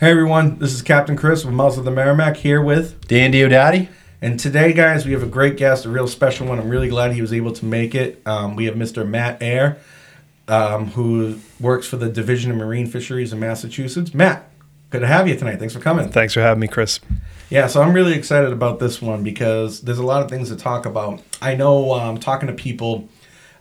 [0.00, 3.88] Hey everyone, this is Captain Chris with Mouth of the Merrimack here with Dan Diodati.
[4.22, 6.60] And today, guys, we have a great guest, a real special one.
[6.60, 8.22] I'm really glad he was able to make it.
[8.24, 9.04] Um, we have Mr.
[9.04, 9.76] Matt Ayer,
[10.46, 14.14] um, who works for the Division of Marine Fisheries in Massachusetts.
[14.14, 14.48] Matt,
[14.90, 15.58] good to have you tonight.
[15.58, 16.08] Thanks for coming.
[16.10, 17.00] Thanks for having me, Chris.
[17.50, 20.54] Yeah, so I'm really excited about this one because there's a lot of things to
[20.56, 21.24] talk about.
[21.42, 23.08] I know um, talking to people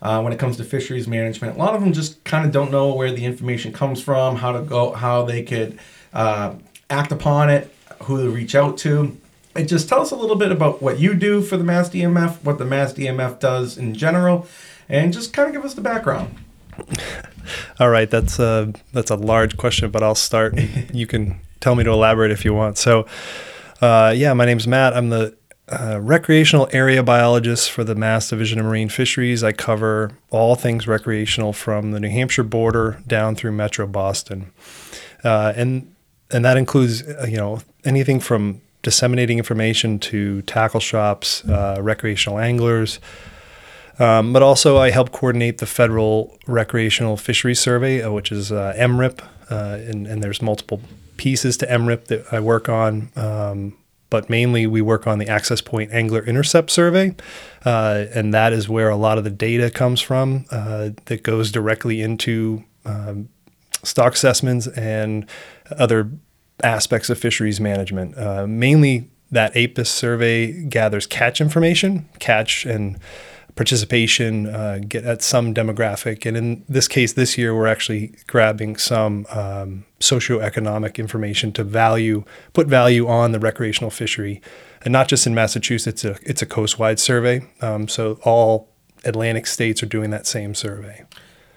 [0.03, 2.69] uh, when it comes to fisheries management, a lot of them just kind of don't
[2.69, 5.79] know where the information comes from, how to go, how they could
[6.17, 6.55] uh,
[6.89, 9.15] act upon it, who to reach out to.
[9.55, 12.43] And just tell us a little bit about what you do for the Mass DMF,
[12.43, 14.47] what the Mass DMF does in general,
[14.89, 16.35] and just kind of give us the background.
[17.79, 20.59] All right, that's a that's a large question, but I'll start.
[20.93, 22.77] you can tell me to elaborate if you want.
[22.77, 23.07] So,
[23.81, 24.95] uh, yeah, my name's Matt.
[24.95, 25.35] I'm the
[25.69, 29.43] uh, recreational area biologist for the Mass Division of Marine Fisheries.
[29.43, 34.51] I cover all things recreational from the New Hampshire border down through Metro Boston,
[35.23, 35.93] uh, and
[36.31, 42.39] and that includes uh, you know anything from disseminating information to tackle shops, uh, recreational
[42.39, 42.99] anglers.
[43.99, 48.73] Um, but also, I help coordinate the federal recreational fisheries survey, uh, which is uh,
[48.77, 50.79] MRIP, uh, and, and, there's multiple
[51.17, 53.09] pieces to MRIP that I work on.
[53.15, 53.75] Um,
[54.11, 57.15] but mainly, we work on the access point angler intercept survey,
[57.65, 62.01] uh, and that is where a lot of the data comes from that goes directly
[62.01, 63.29] into um,
[63.83, 65.27] stock assessments and
[65.71, 66.09] other
[66.63, 68.17] aspects of fisheries management.
[68.17, 72.97] Uh, mainly, that APAIS survey gathers catch information, catch and
[73.55, 76.25] participation, uh, get at some demographic.
[76.25, 82.23] And in this case, this year, we're actually grabbing some um, socioeconomic information to value,
[82.53, 84.41] put value on the recreational fishery.
[84.83, 87.41] And not just in Massachusetts, it's a, it's a coast-wide survey.
[87.61, 88.69] Um, so all
[89.03, 91.03] Atlantic states are doing that same survey.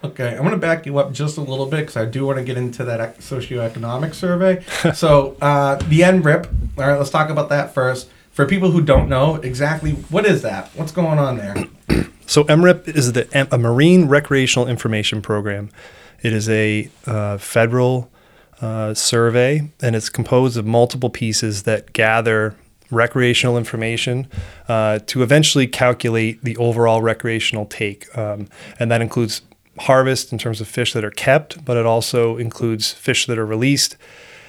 [0.02, 2.38] Okay, I'm going to back you up just a little bit because I do want
[2.38, 4.64] to get into that socioeconomic survey.
[4.94, 6.46] so, uh, the MRIP,
[6.78, 8.08] all right, let's talk about that first.
[8.32, 11.66] For people who don't know exactly what is that, what's going on there?
[12.30, 15.68] So, MRIP is the a Marine Recreational Information Program.
[16.22, 18.08] It is a uh, federal
[18.60, 22.54] uh, survey, and it's composed of multiple pieces that gather
[22.88, 24.28] recreational information
[24.68, 28.46] uh, to eventually calculate the overall recreational take, um,
[28.78, 29.42] and that includes
[29.80, 33.46] harvest in terms of fish that are kept, but it also includes fish that are
[33.46, 33.96] released.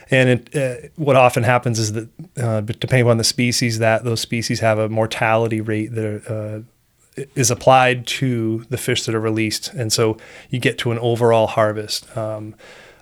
[0.09, 4.19] And it, uh, what often happens is that, uh, depending on the species, that those
[4.19, 9.73] species have a mortality rate that uh, is applied to the fish that are released,
[9.73, 10.17] and so
[10.49, 12.17] you get to an overall harvest.
[12.17, 12.55] Um,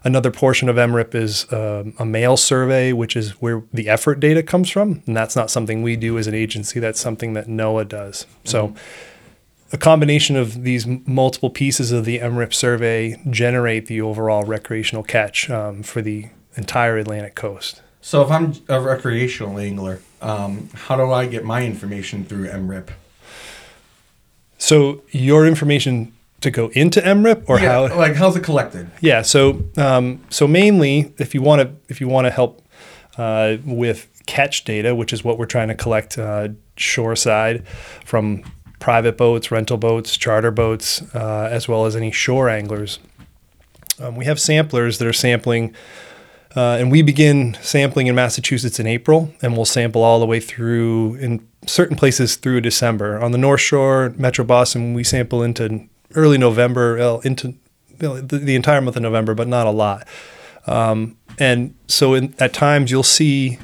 [0.04, 4.44] another portion of MRIP is um, a mail survey, which is where the effort data
[4.44, 6.80] comes from, and that's not something we do as an agency.
[6.80, 8.26] That's something that NOAA does.
[8.26, 8.48] Mm-hmm.
[8.48, 8.74] So
[9.72, 15.50] a combination of these multiple pieces of the MRIP survey generate the overall recreational catch
[15.50, 17.82] um, for the entire Atlantic coast.
[18.02, 22.90] So, if I'm a recreational angler, um, how do I get my information through MRIP?
[24.58, 27.98] So, your information to go into MRIP, or yeah, how?
[27.98, 28.90] Like, how's it collected?
[29.02, 29.22] Yeah.
[29.22, 32.62] So, um, so mainly, if you want to, if you want to help
[33.18, 37.68] uh, with catch data, which is what we're trying to collect uh, shoreside
[38.06, 38.44] from
[38.80, 43.00] private boats, rental boats, charter boats, uh, as well as any shore anglers.
[44.00, 45.76] Um, we have samplers that are sampling,
[46.56, 50.40] uh, and we begin sampling in Massachusetts in April, and we'll sample all the way
[50.40, 53.22] through in certain places through December.
[53.22, 57.56] On the North Shore, Metro Boston, we sample into early November, well, into
[57.98, 60.08] the, the, entire month of November, but not a lot.
[60.66, 63.60] Um, and so in, at times you'll see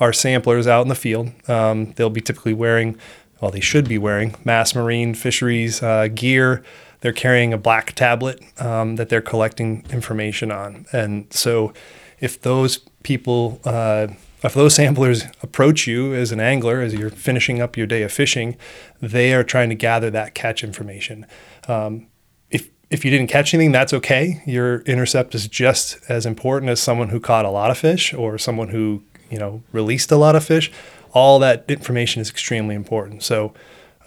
[0.00, 1.30] our samplers out in the field.
[1.48, 2.98] Um, they'll be typically wearing
[3.44, 6.64] well, they should be wearing Mass Marine Fisheries uh, gear.
[7.02, 10.86] They're carrying a black tablet um, that they're collecting information on.
[10.94, 11.74] And so,
[12.20, 14.06] if those people, uh,
[14.42, 18.12] if those samplers approach you as an angler as you're finishing up your day of
[18.12, 18.56] fishing,
[19.02, 21.26] they are trying to gather that catch information.
[21.68, 22.06] Um,
[22.50, 24.40] if if you didn't catch anything, that's okay.
[24.46, 28.38] Your intercept is just as important as someone who caught a lot of fish or
[28.38, 30.72] someone who you know released a lot of fish
[31.14, 33.22] all that information is extremely important.
[33.22, 33.54] So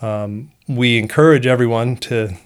[0.01, 2.37] um, we encourage everyone to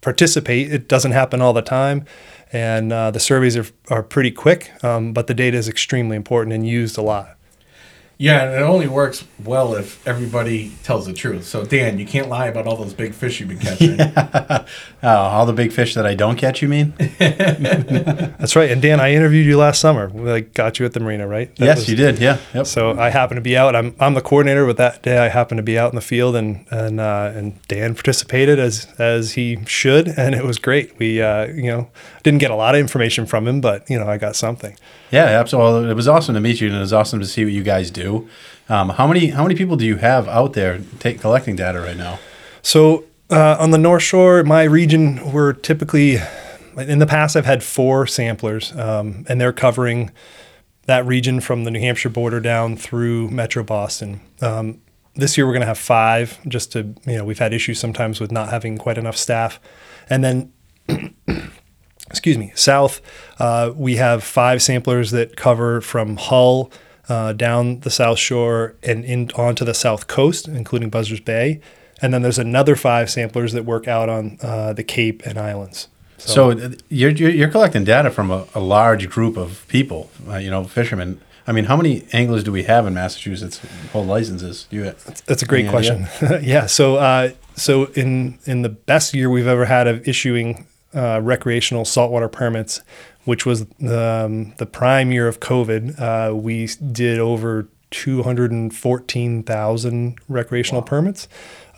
[0.00, 0.72] participate.
[0.72, 2.04] It doesn't happen all the time,
[2.52, 6.54] and uh, the surveys are, are pretty quick, um, but the data is extremely important
[6.54, 7.35] and used a lot.
[8.18, 11.44] Yeah, and it only works well if everybody tells the truth.
[11.44, 13.98] So, Dan, you can't lie about all those big fish you've been catching.
[15.02, 16.92] Oh, all the big fish that I don't catch, you mean?
[17.18, 18.70] That's right.
[18.70, 20.08] And Dan, I interviewed you last summer.
[20.08, 21.54] We like, got you at the marina, right?
[21.56, 22.18] That yes, was- you did.
[22.18, 22.38] Yeah.
[22.54, 22.66] Yep.
[22.66, 23.76] So I happened to be out.
[23.76, 26.34] I'm I'm the coordinator, but that day I happened to be out in the field,
[26.34, 30.98] and and uh, and Dan participated as as he should, and it was great.
[30.98, 31.88] We uh, you know
[32.24, 34.76] didn't get a lot of information from him, but you know I got something.
[35.10, 35.90] Yeah, absolutely.
[35.90, 37.90] It was awesome to meet you, and it was awesome to see what you guys
[37.90, 38.28] do.
[38.68, 41.96] Um, how many how many people do you have out there take, collecting data right
[41.96, 42.18] now?
[42.62, 46.18] So uh, on the North Shore, my region, we're typically
[46.76, 50.10] in the past I've had four samplers, um, and they're covering
[50.86, 54.20] that region from the New Hampshire border down through Metro Boston.
[54.40, 54.80] Um,
[55.14, 58.20] this year we're going to have five, just to you know we've had issues sometimes
[58.20, 59.60] with not having quite enough staff,
[60.10, 60.52] and then.
[62.10, 63.00] Excuse me, south,
[63.38, 66.70] uh, we have five samplers that cover from Hull
[67.08, 71.60] uh, down the South Shore and in onto the South Coast, including Buzzards Bay.
[72.02, 75.88] And then there's another five samplers that work out on uh, the Cape and islands.
[76.18, 80.50] So, uh, you're, you're collecting data from a, a large group of people, uh, you
[80.50, 81.20] know, fishermen.
[81.46, 83.60] I mean, how many anglers do we have in Massachusetts?
[83.92, 84.66] Hold licenses?
[84.68, 84.84] Do you?
[85.26, 86.08] That's a great question.
[86.42, 86.66] yeah.
[86.66, 91.84] So, uh, so in in the best year we've ever had of issuing uh, recreational
[91.84, 92.82] saltwater permits,
[93.24, 98.74] which was um, the prime year of COVID, uh, we did over two hundred and
[98.74, 101.28] fourteen thousand recreational permits.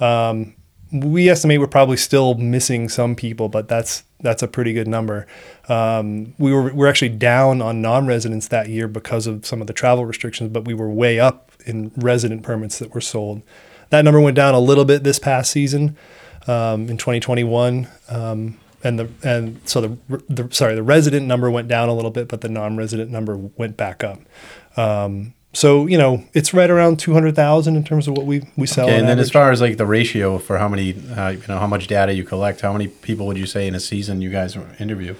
[0.01, 0.55] Um,
[0.91, 5.27] we estimate we're probably still missing some people, but that's that's a pretty good number.
[5.69, 9.73] Um, we were we're actually down on non-residents that year because of some of the
[9.73, 13.43] travel restrictions, but we were way up in resident permits that were sold.
[13.91, 15.97] That number went down a little bit this past season
[16.47, 21.69] um, in 2021, um, and the and so the, the sorry the resident number went
[21.69, 24.21] down a little bit, but the non-resident number went back up.
[24.77, 28.87] Um, so you know it's right around 200,000 in terms of what we we sell.
[28.87, 31.59] Okay, and then as far as like the ratio for how many, uh, you know,
[31.59, 34.31] how much data you collect, how many people would you say in a season you
[34.31, 35.15] guys interview?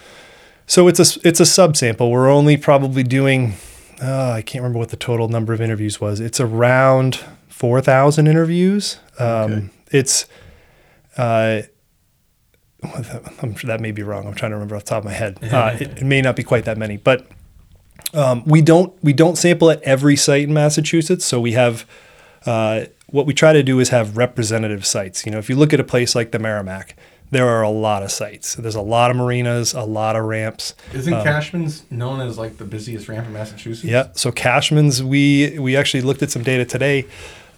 [0.67, 2.11] So it's a it's a subsample.
[2.11, 3.55] We're only probably doing
[4.03, 6.21] uh, I can't remember what the total number of interviews was.
[6.21, 7.17] It's around
[7.49, 8.99] four thousand interviews.
[9.19, 9.69] Um, Okay.
[9.91, 10.27] It's
[11.17, 11.63] uh,
[13.43, 14.27] I'm sure that may be wrong.
[14.27, 15.39] I'm trying to remember off the top of my head.
[15.43, 17.27] Uh, it, it may not be quite that many, but
[18.15, 21.25] um, we don't we don't sample at every site in Massachusetts.
[21.25, 21.87] So we have
[22.47, 25.27] uh, what we try to do is have representative sites.
[25.27, 26.97] You know, if you look at a place like the Merrimack,
[27.31, 28.55] there are a lot of sites.
[28.55, 30.75] There's a lot of marinas, a lot of ramps.
[30.95, 33.85] Isn't Cashman's known as like the busiest ramp in Massachusetts?
[33.85, 34.09] Yeah.
[34.15, 37.07] So Cashman's, we we actually looked at some data today.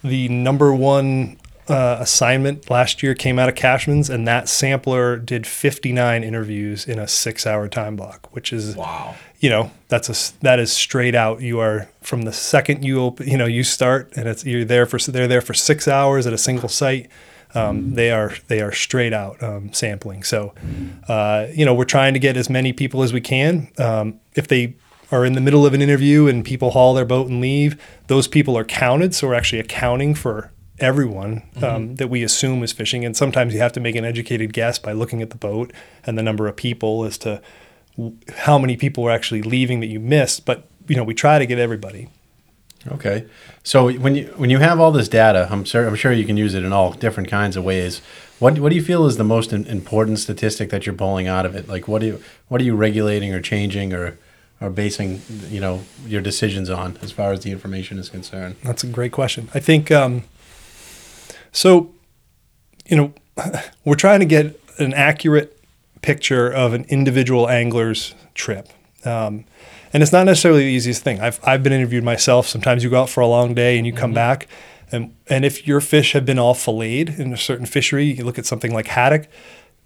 [0.03, 1.37] The number one
[1.71, 6.99] uh, assignment last year came out of Cashman's, and that sampler did 59 interviews in
[6.99, 9.15] a six-hour time block, which is Wow.
[9.39, 11.41] you know that's a that is straight out.
[11.41, 14.85] You are from the second you open, you know, you start, and it's you're there
[14.85, 17.09] for they're there for six hours at a single site.
[17.53, 20.23] Um, they are they are straight out um, sampling.
[20.23, 20.53] So,
[21.07, 23.67] uh, you know, we're trying to get as many people as we can.
[23.77, 24.75] Um, if they
[25.11, 28.27] are in the middle of an interview and people haul their boat and leave, those
[28.29, 29.13] people are counted.
[29.13, 33.05] So we're actually accounting for everyone um, that we assume is fishing.
[33.05, 35.71] And sometimes you have to make an educated guess by looking at the boat
[36.05, 37.41] and the number of people as to
[37.97, 40.45] w- how many people are actually leaving that you missed.
[40.45, 42.09] But you know, we try to get everybody.
[42.87, 43.27] Okay,
[43.63, 46.35] so when you when you have all this data, I'm sure I'm sure you can
[46.35, 48.01] use it in all different kinds of ways.
[48.39, 51.45] What what do you feel is the most in, important statistic that you're pulling out
[51.45, 51.67] of it?
[51.67, 54.17] Like what do you what are you regulating or changing or
[54.59, 58.55] or basing you know your decisions on as far as the information is concerned?
[58.63, 59.49] That's a great question.
[59.53, 60.23] I think um,
[61.51, 61.91] so.
[62.87, 63.13] You know,
[63.85, 65.57] we're trying to get an accurate
[66.01, 68.67] picture of an individual angler's trip,
[69.05, 69.45] um,
[69.93, 71.21] and it's not necessarily the easiest thing.
[71.21, 72.47] I've I've been interviewed myself.
[72.47, 74.47] Sometimes you go out for a long day and you come back,
[74.91, 78.39] and and if your fish have been all filleted in a certain fishery, you look
[78.39, 79.27] at something like haddock.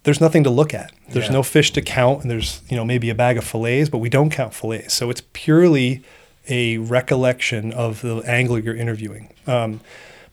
[0.03, 0.91] There's nothing to look at.
[1.09, 1.33] There's Yeah.
[1.33, 4.09] no fish to count, and there's you know maybe a bag of fillets, but we
[4.09, 4.93] don't count fillets.
[4.93, 6.01] So it's purely
[6.47, 9.29] a recollection of the angler you're interviewing.
[9.47, 9.81] Um,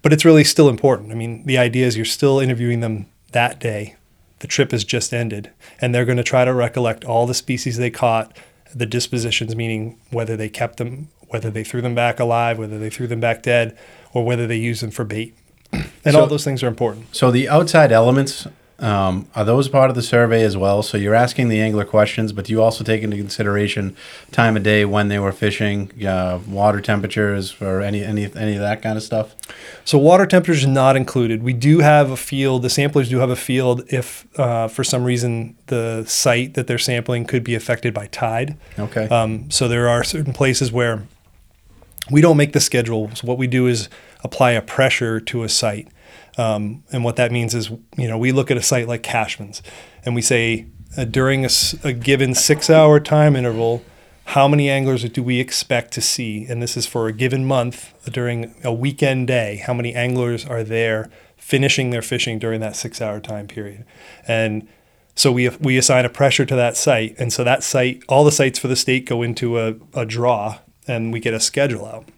[0.03, 1.13] but it's really still important.
[1.13, 3.97] I mean, the idea is you're still interviewing them that day.
[4.41, 7.77] The trip has just ended, and they're going to try to recollect all the species
[7.77, 8.37] they caught,
[8.75, 12.91] the dispositions, meaning whether they kept them, whether they threw them back alive, whether they
[12.91, 13.77] threw them back dead,
[14.13, 15.35] or whether they used them for bait.
[16.05, 17.15] And So- all those things are important.
[17.15, 18.49] So the outside elements
[18.83, 20.83] um, are those part of the survey as well?
[20.83, 23.97] So you're asking the angler questions, but do you also take into consideration
[24.33, 28.61] time of day when they were fishing, uh, water temperatures, or any any any of
[28.61, 29.37] that kind of stuff?
[29.85, 31.43] So water temperatures not included.
[31.43, 32.63] We do have a field.
[32.63, 36.77] The samplers do have a field if, uh, for some reason, the site that they're
[36.79, 38.57] sampling could be affected by tide.
[38.79, 39.09] Okay.
[39.09, 41.05] Um, so there are certain places where
[42.11, 43.11] we don't make the schedule.
[43.15, 43.89] So what we do is
[44.25, 45.89] apply a pressure to a site.
[46.39, 49.63] Um, and what that means is, you know, we look at a site like Cashman's
[50.05, 53.83] and we say uh, during a given six hour time interval,
[54.27, 56.47] how many anglers do we expect to see?
[56.47, 59.57] And this is for a given month during a weekend day.
[59.57, 63.85] How many anglers are there finishing their fishing during that six hour time period?
[64.27, 64.67] And
[65.15, 67.15] so we, we assign a pressure to that site.
[67.19, 70.59] And so that site, all the sites for the state go into a, a draw
[70.89, 72.09] and we get a schedule out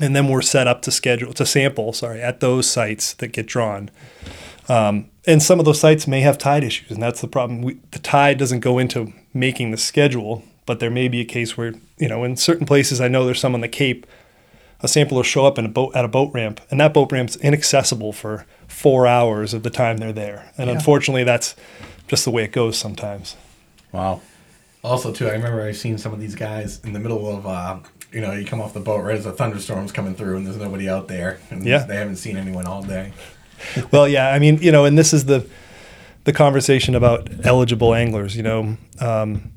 [0.00, 3.46] and then we're set up to schedule to sample sorry at those sites that get
[3.46, 3.90] drawn.
[4.68, 7.62] Um, and some of those sites may have tide issues and that's the problem.
[7.62, 11.56] We, the tide doesn't go into making the schedule but there may be a case
[11.56, 14.06] where you know in certain places i know there's some on the cape
[14.80, 17.10] a sample will show up in a boat at a boat ramp and that boat
[17.12, 20.50] ramp's inaccessible for four hours of the time they're there.
[20.58, 21.56] And unfortunately that's
[22.08, 23.36] just the way it goes sometimes.
[23.92, 24.20] Wow.
[24.84, 27.78] Also, too, I remember i've seen some of these guys in the middle of, uh,
[28.16, 30.56] you know, you come off the boat right as a thunderstorm's coming through and there's
[30.56, 31.38] nobody out there.
[31.50, 31.84] And Yeah.
[31.84, 33.12] They haven't seen anyone all day.
[33.92, 35.46] well, yeah, I mean, you know, and this is the
[36.24, 38.34] the conversation about eligible anglers.
[38.34, 39.52] You know, um,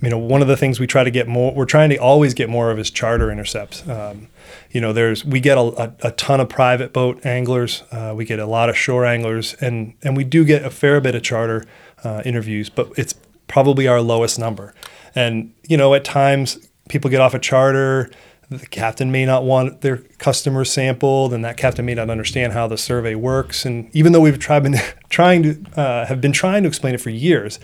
[0.00, 2.34] you know, one of the things we try to get more, we're trying to always
[2.34, 3.86] get more of is charter intercepts.
[3.88, 4.28] Um,
[4.70, 8.24] you know, there's we get a, a, a ton of private boat anglers, uh, we
[8.24, 11.24] get a lot of shore anglers, and and we do get a fair bit of
[11.24, 11.66] charter
[12.04, 13.16] uh, interviews, but it's
[13.48, 14.72] probably our lowest number.
[15.16, 18.10] And you know, at times people get off a charter
[18.50, 22.66] the captain may not want their customers sampled and that captain may not understand how
[22.66, 24.76] the survey works and even though we've tried been
[25.08, 27.58] trying to uh, have been trying to explain it for years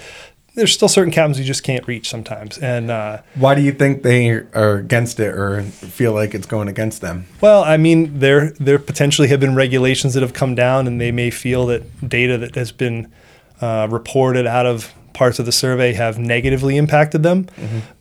[0.56, 4.02] there's still certain captains you just can't reach sometimes and uh, Why do you think
[4.02, 7.26] they are against it or feel like it's going against them?
[7.40, 11.12] well i mean there there potentially have been regulations that have come down and they
[11.12, 13.12] may feel that data that has been
[13.60, 17.46] uh, reported out of parts of the survey have negatively impacted them.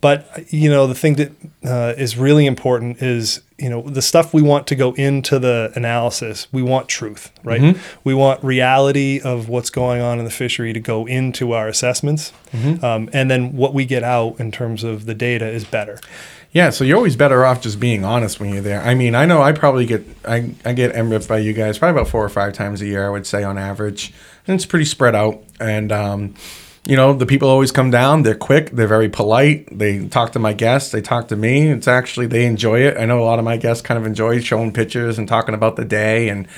[0.00, 1.32] But you know, the thing that
[1.64, 5.72] uh, is really important is you know the stuff we want to go into the
[5.74, 6.46] analysis.
[6.52, 7.76] We want truth, right?
[8.04, 12.32] We want reality of what's going on in the fishery to go into our assessments,
[12.82, 15.98] um, and then what we get out in terms of the data is better.
[16.52, 18.82] Yeah, so you're always better off just being honest when you're there.
[18.82, 22.00] I mean, I know I probably get I, I get MRIP by you guys probably
[22.00, 24.12] about four or five times a year, I would say on average,
[24.46, 25.42] and it's pretty spread out.
[25.60, 26.34] And um,
[26.86, 28.22] you know, the people always come down.
[28.22, 28.70] They're quick.
[28.70, 29.68] They're very polite.
[29.76, 30.90] They talk to my guests.
[30.92, 31.68] They talk to me.
[31.68, 32.96] It's actually they enjoy it.
[32.96, 35.76] I know a lot of my guests kind of enjoy showing pictures and talking about
[35.76, 36.48] the day and.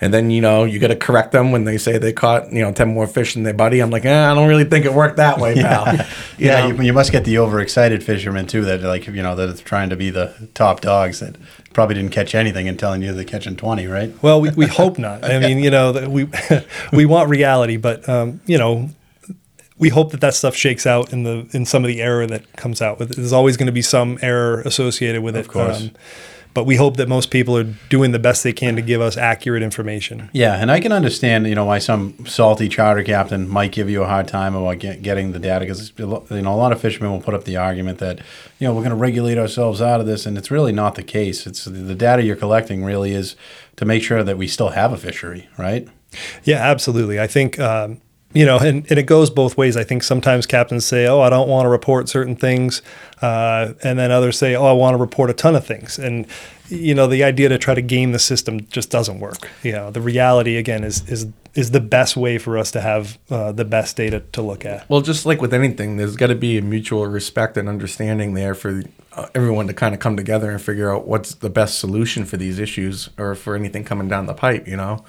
[0.00, 2.60] And then you know you got to correct them when they say they caught you
[2.60, 3.78] know ten more fish than their buddy.
[3.78, 5.94] I'm like, eh, I don't really think it worked that way, pal.
[5.94, 6.02] You
[6.36, 6.74] yeah, know?
[6.74, 8.64] you, you must get the overexcited fishermen too.
[8.64, 11.36] That like you know that it's trying to be the top dogs that
[11.72, 14.12] probably didn't catch anything and telling you they're catching twenty, right?
[14.20, 15.24] Well, we, we hope not.
[15.24, 16.28] I mean, you know, we
[16.92, 18.90] we want reality, but um, you know,
[19.78, 22.52] we hope that that stuff shakes out in the in some of the error that
[22.56, 23.16] comes out with it.
[23.16, 25.40] There's always going to be some error associated with it.
[25.40, 25.90] um, Of course.
[26.54, 29.16] but we hope that most people are doing the best they can to give us
[29.16, 30.30] accurate information.
[30.32, 34.04] Yeah, and I can understand, you know, why some salty charter captain might give you
[34.04, 37.10] a hard time about get, getting the data because you know a lot of fishermen
[37.10, 38.18] will put up the argument that
[38.60, 41.02] you know we're going to regulate ourselves out of this, and it's really not the
[41.02, 41.48] case.
[41.48, 43.34] It's the data you're collecting really is
[43.74, 45.88] to make sure that we still have a fishery, right?
[46.44, 47.18] Yeah, absolutely.
[47.18, 48.00] I think, um,
[48.34, 49.76] you know, and, and it goes both ways.
[49.76, 52.82] I think sometimes captains say, oh, I don't want to report certain things.
[53.22, 55.98] Uh, and then others say, oh, I want to report a ton of things.
[55.98, 56.26] And,
[56.68, 59.48] you know, the idea to try to game the system just doesn't work.
[59.62, 63.18] You know, the reality, again, is, is, is the best way for us to have
[63.30, 64.90] uh, the best data to look at.
[64.90, 68.56] Well, just like with anything, there's got to be a mutual respect and understanding there
[68.56, 72.24] for uh, everyone to kind of come together and figure out what's the best solution
[72.24, 75.04] for these issues or for anything coming down the pipe, you know?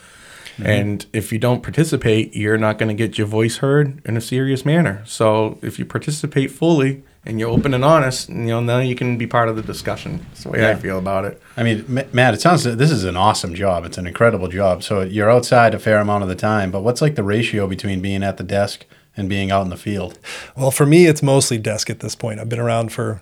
[0.58, 0.66] Mm-hmm.
[0.66, 4.22] And if you don't participate, you're not going to get your voice heard in a
[4.22, 5.04] serious manner.
[5.06, 9.18] So if you participate fully and you're open and honest, you know, now you can
[9.18, 10.26] be part of the discussion.
[10.30, 11.42] That's the way I feel about it.
[11.58, 13.84] I mean, Ma- Matt, it sounds this is an awesome job.
[13.84, 14.84] It's an incredible job.
[14.84, 18.02] So you're outside a fair amount of the time, but what's like the ratio between
[18.02, 18.86] being at the desk
[19.18, 20.20] and being out in the field?
[20.56, 22.40] Well, for me, it's mostly desk at this point.
[22.40, 23.22] I've been around for,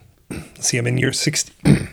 [0.59, 1.89] see, I'm in year 16.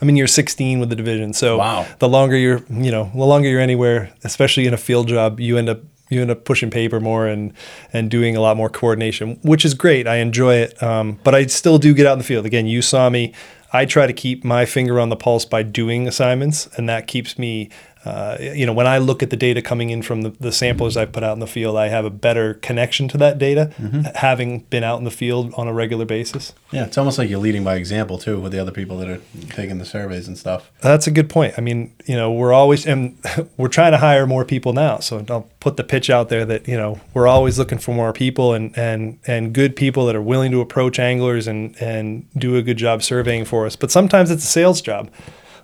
[0.00, 1.32] I'm in year 16 with the division.
[1.32, 1.86] So Wow.
[1.98, 5.56] the longer you're, you know, the longer you're anywhere, especially in a field job, you
[5.58, 7.52] end up you end up pushing paper more and
[7.92, 10.06] and doing a lot more coordination, which is great.
[10.06, 12.44] I enjoy it, um, but I still do get out in the field.
[12.46, 13.32] Again, you saw me.
[13.72, 17.38] I try to keep my finger on the pulse by doing assignments, and that keeps
[17.38, 17.70] me.
[18.04, 20.96] Uh, you know, when I look at the data coming in from the, the samplers
[20.96, 23.72] I've put out in the field, I have a better connection to that data,
[24.16, 26.52] having been out in the field on a regular basis.
[26.70, 29.20] Yeah, it's almost like you're leading by example too with the other people that are
[29.50, 30.70] taking the surveys and stuff.
[30.80, 31.54] That's a good point.
[31.56, 33.16] I mean, you know, we're always and
[33.56, 34.98] we're trying to hire more people now.
[34.98, 38.12] So I'll put the pitch out there that you know we're always looking for more
[38.12, 42.56] people and and and good people that are willing to approach anglers and and do
[42.56, 43.76] a good job surveying for us.
[43.76, 45.10] But sometimes it's a sales job.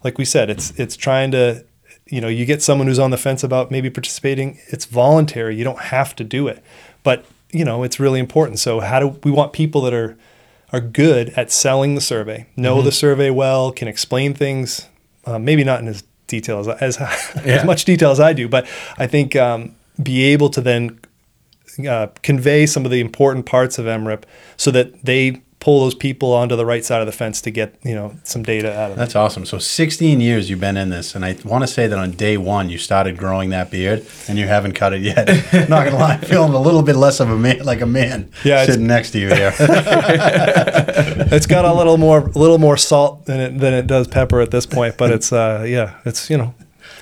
[0.03, 1.65] Like we said, it's it's trying to,
[2.11, 4.59] you know, you get someone who's on the fence about maybe participating.
[4.69, 5.57] It's voluntary.
[5.57, 6.63] You don't have to do it,
[7.03, 8.59] but you know, it's really important.
[8.59, 10.17] So how do we want people that are
[10.73, 14.89] are good at selling the survey, know the survey well, can explain things,
[15.25, 16.97] uh, maybe not in as detail as as,
[17.45, 21.01] as much detail as I do, but I think um, be able to then
[21.89, 24.25] uh, convey some of the important parts of MRIP
[24.57, 27.75] so that they pull those people onto the right side of the fence to get
[27.85, 28.97] you know some data out of.
[28.97, 29.45] That's awesome.
[29.45, 32.37] So 16 years you've been in this, and I want to say that on day
[32.37, 35.29] one you started growing that beard, and you haven't cut it yet.
[35.69, 38.31] Not gonna lie, I'm feeling a little bit less of a man, like a man,
[38.45, 39.55] Yeah, sitting next to you here.
[41.33, 44.41] It's got a little more a little more salt than it than it does pepper
[44.41, 46.55] at this point, but it's uh yeah it's you know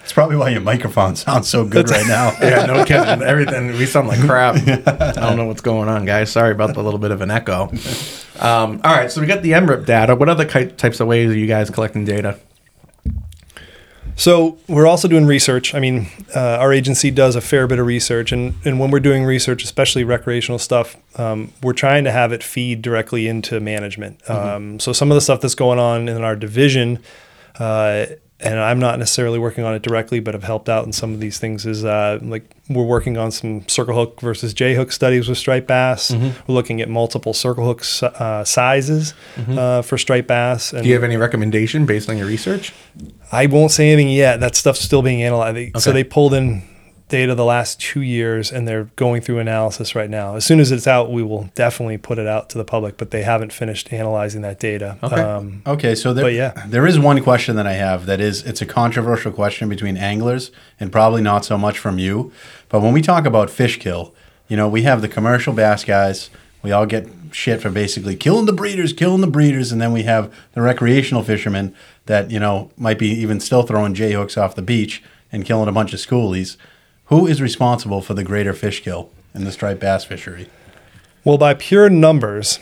[0.09, 2.33] It's probably why your microphone sounds so good right now.
[2.41, 3.21] yeah, no kidding.
[3.21, 4.55] Everything we sound like crap.
[4.87, 6.33] I don't know what's going on, guys.
[6.33, 7.65] Sorry about the little bit of an echo.
[8.41, 10.17] Um, all right, so we got the MRIP data.
[10.17, 12.39] What other types of ways are you guys collecting data?
[14.17, 15.75] So we're also doing research.
[15.75, 19.01] I mean, uh, our agency does a fair bit of research, and, and when we're
[19.01, 24.23] doing research, especially recreational stuff, um, we're trying to have it feed directly into management.
[24.31, 27.01] Um, so some of the stuff that's going on in our division,
[27.59, 28.07] uh,
[28.41, 31.21] and I'm not necessarily working on it directly, but have helped out in some of
[31.21, 31.67] these things.
[31.67, 35.67] Is uh, like we're working on some circle hook versus J hook studies with striped
[35.67, 36.11] bass.
[36.13, 39.15] We're looking at multiple circle hook uh, sizes
[39.49, 40.73] uh, for striped bass.
[40.73, 42.73] And Do you have any recommendation based on your research?
[43.33, 44.41] I won't say anything yet.
[44.41, 45.57] That stuff's still being analyzed.
[45.57, 46.63] They- So they pulled in
[47.09, 50.37] data the last two years, and they're going through analysis right now.
[50.37, 52.97] As soon as it's out, we will definitely put it out to the public.
[52.97, 54.99] But they haven't finished analyzing that data.
[55.03, 55.21] Okay.
[55.21, 56.65] Um, Okay, so there, But yeah.
[56.67, 60.51] there is one question that I have that is it's a controversial question between anglers
[60.79, 62.33] and probably not so much from you.
[62.69, 64.15] But when we talk about fish kill,
[64.49, 66.31] you know, we have the commercial bass guys.
[66.63, 70.03] We all get shit for basically killing the breeders, killing the breeders, and then we
[70.05, 71.75] have the recreational fishermen
[72.07, 75.69] that you know might be even still throwing j hooks off the beach and killing
[75.69, 76.57] a bunch of schoolies.
[77.09, 80.49] Who is responsible for the greater fish kill in the striped bass fishery?
[81.25, 82.59] well, by pure numbers,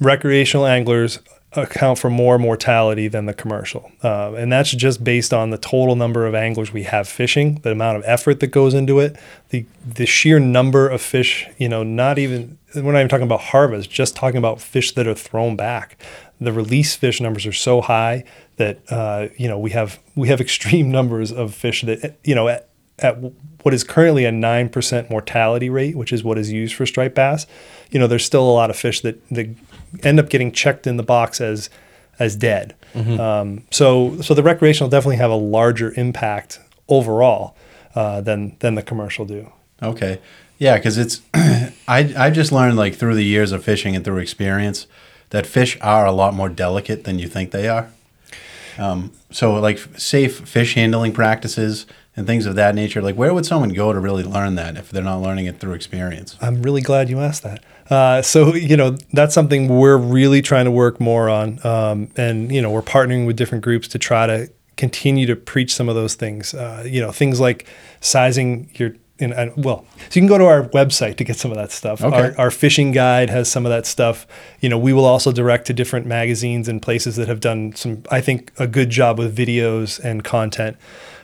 [0.00, 1.18] recreational anglers
[1.52, 5.96] account for more mortality than the commercial, uh, and that's just based on the total
[5.96, 9.16] number of anglers we have fishing, the amount of effort that goes into it,
[9.50, 11.46] the the sheer number of fish.
[11.58, 15.06] You know, not even we're not even talking about harvest, just talking about fish that
[15.06, 15.98] are thrown back.
[16.40, 18.24] The release fish numbers are so high
[18.56, 22.58] that uh, you know we have we have extreme numbers of fish that you know
[22.98, 23.32] at, at
[23.62, 27.46] what is currently a 9% mortality rate, which is what is used for striped bass,
[27.90, 29.48] you know, there's still a lot of fish that, that
[30.02, 31.70] end up getting checked in the box as
[32.18, 32.74] as dead.
[33.20, 37.54] Um, so so the recreational definitely have a larger impact overall
[37.94, 39.52] uh, than than the commercial do.
[39.82, 40.20] Okay.
[40.58, 44.18] Yeah, because it's I I just learned like through the years of fishing and through
[44.18, 44.86] experience
[45.30, 47.90] that fish are a lot more delicate than you think they are.
[48.78, 53.02] Um, so like safe fish handling practices and things of that nature.
[53.02, 55.74] Like where would someone go to really learn that if they're not learning it through
[55.74, 56.36] experience?
[56.40, 57.62] I'm really glad you asked that.
[57.90, 62.50] Uh, so you know that's something we're really trying to work more on, um, and
[62.50, 65.94] you know we're partnering with different groups to try to continue to preach some of
[65.94, 66.54] those things.
[66.54, 67.66] Uh, you know things like
[68.00, 68.94] sizing your.
[69.18, 71.72] In, and, well, so you can go to our website to get some of that
[71.72, 72.04] stuff.
[72.04, 72.14] Okay.
[72.14, 74.26] Our, our fishing guide has some of that stuff.
[74.60, 78.02] You know, we will also direct to different magazines and places that have done some,
[78.10, 80.76] I think, a good job with videos and content.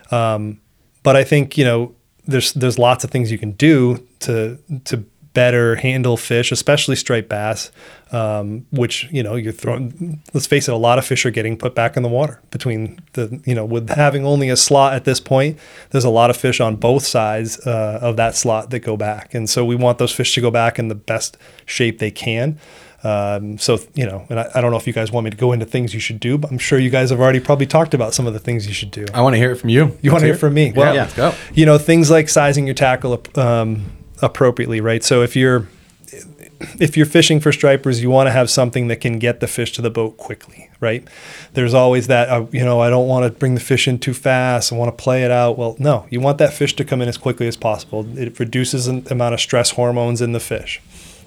[0.09, 0.59] Um,
[1.03, 5.05] but I think you know there's there's lots of things you can do to to
[5.33, 7.71] better handle fish, especially striped bass,
[8.11, 10.21] um, which you know you're throwing.
[10.33, 12.41] Let's face it, a lot of fish are getting put back in the water.
[12.51, 16.29] Between the you know with having only a slot at this point, there's a lot
[16.29, 19.75] of fish on both sides uh, of that slot that go back, and so we
[19.75, 22.59] want those fish to go back in the best shape they can.
[23.03, 25.37] Um, so you know, and I, I don't know if you guys want me to
[25.37, 27.93] go into things you should do, but I'm sure you guys have already probably talked
[27.93, 29.05] about some of the things you should do.
[29.13, 29.97] I want to hear it from you.
[30.01, 30.71] You want to hear from me?
[30.73, 31.33] Well, yeah, let's go.
[31.53, 35.03] You know, things like sizing your tackle um, appropriately, right?
[35.03, 35.67] So if you're
[36.79, 39.73] if you're fishing for stripers, you want to have something that can get the fish
[39.73, 41.05] to the boat quickly, right?
[41.53, 44.13] There's always that, uh, you know, I don't want to bring the fish in too
[44.13, 44.71] fast.
[44.71, 45.57] I want to play it out.
[45.57, 48.17] Well, no, you want that fish to come in as quickly as possible.
[48.17, 50.81] It reduces the amount of stress hormones in the fish.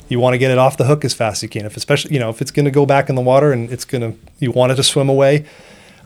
[0.09, 1.67] You want to get it off the hook as fast as you can.
[1.67, 3.85] If especially, you know, if it's going to go back in the water and it's
[3.85, 5.45] going to, you want it to swim away,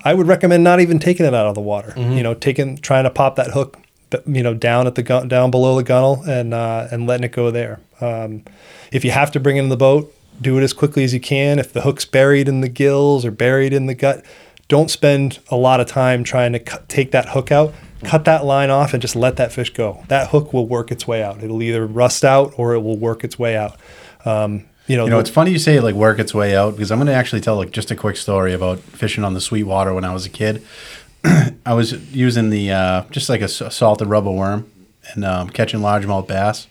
[0.05, 1.93] I would recommend not even taking it out of the water.
[2.17, 3.79] You know, taking trying to pop that hook,
[4.27, 7.33] you know, down at the gun, down below the gunnel and uh, and letting it
[7.33, 7.81] go there.
[8.01, 8.45] Um,
[8.91, 11.21] if you have to bring it in the boat, do it as quickly as you
[11.21, 11.59] can.
[11.59, 14.25] If the hook's buried in the gills or buried in the gut,
[14.69, 17.75] don't spend a lot of time trying to cut, take that hook out.
[18.05, 20.05] Cut that line off and just let that fish go.
[20.09, 21.43] That hook will work its way out.
[21.43, 23.77] It'll either rust out or it will work its way out.
[24.25, 26.75] Um, you know, You know, the- it's funny you say like work its way out
[26.77, 29.41] because I'm going to actually tell like just a quick story about fishing on the
[29.41, 30.63] Sweetwater when I was a kid.
[31.67, 34.71] I was using the uh, just like a s- salted rubber worm
[35.15, 36.67] and um, catching largemouth bass,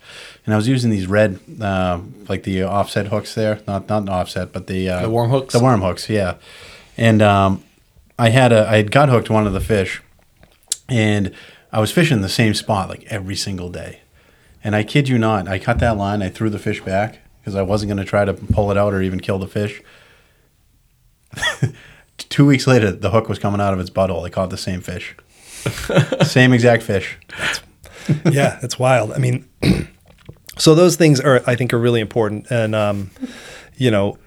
[0.45, 4.09] and I was using these red uh, like the offset hooks there, not not an
[4.09, 5.53] offset, but the uh, The worm hooks?
[5.53, 6.35] The worm hooks, yeah.
[6.97, 7.63] And um,
[8.17, 10.01] I had a I had gut hooked one of the fish,
[10.89, 11.33] and
[11.71, 14.01] I was fishing the same spot like every single day.
[14.63, 17.55] And I kid you not, I cut that line, I threw the fish back because
[17.55, 19.81] I wasn't going to try to pull it out or even kill the fish.
[22.17, 24.25] Two weeks later, the hook was coming out of its butthole.
[24.25, 25.15] I caught the same fish,
[26.25, 27.17] same exact fish.
[28.29, 29.13] yeah, it's wild.
[29.13, 29.47] I mean,
[30.57, 32.47] so those things are, I think, are really important.
[32.49, 33.11] And um,
[33.77, 34.17] you know,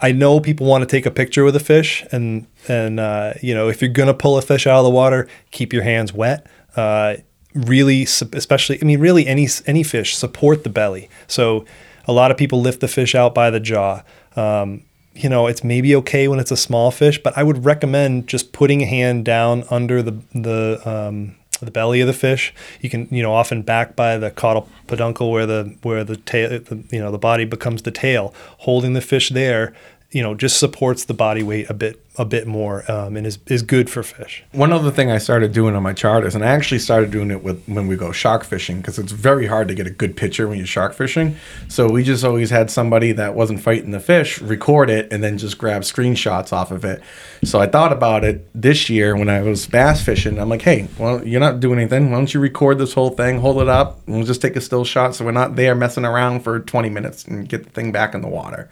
[0.00, 3.54] I know people want to take a picture with a fish, and and uh, you
[3.54, 6.46] know, if you're gonna pull a fish out of the water, keep your hands wet.
[6.76, 7.16] Uh,
[7.54, 11.08] really, especially, I mean, really, any any fish support the belly.
[11.26, 11.64] So
[12.06, 14.02] a lot of people lift the fish out by the jaw.
[14.36, 14.84] Um,
[15.14, 18.52] you know, it's maybe okay when it's a small fish, but I would recommend just
[18.52, 21.34] putting a hand down under the the um,
[21.64, 22.54] the belly of the fish.
[22.80, 26.50] You can, you know, often back by the caudal peduncle where the where the tail,
[26.50, 28.34] the, you know, the body becomes the tail.
[28.58, 29.74] Holding the fish there,
[30.10, 33.38] you know, just supports the body weight a bit a bit more um, and is
[33.46, 34.42] is good for fish.
[34.52, 37.44] One other thing I started doing on my charters, and I actually started doing it
[37.44, 40.48] with when we go shark fishing because it's very hard to get a good picture
[40.48, 41.36] when you're shark fishing.
[41.68, 45.38] So we just always had somebody that wasn't fighting the fish record it and then
[45.38, 47.02] just grab screenshots off of it.
[47.44, 50.40] So I thought about it this year when I was bass fishing.
[50.40, 52.10] I'm like, hey, well, you're not doing anything.
[52.10, 54.60] Why don't you record this whole thing, hold it up, and we'll just take a
[54.60, 57.92] still shot so we're not there messing around for 20 minutes and get the thing
[57.92, 58.68] back in the water.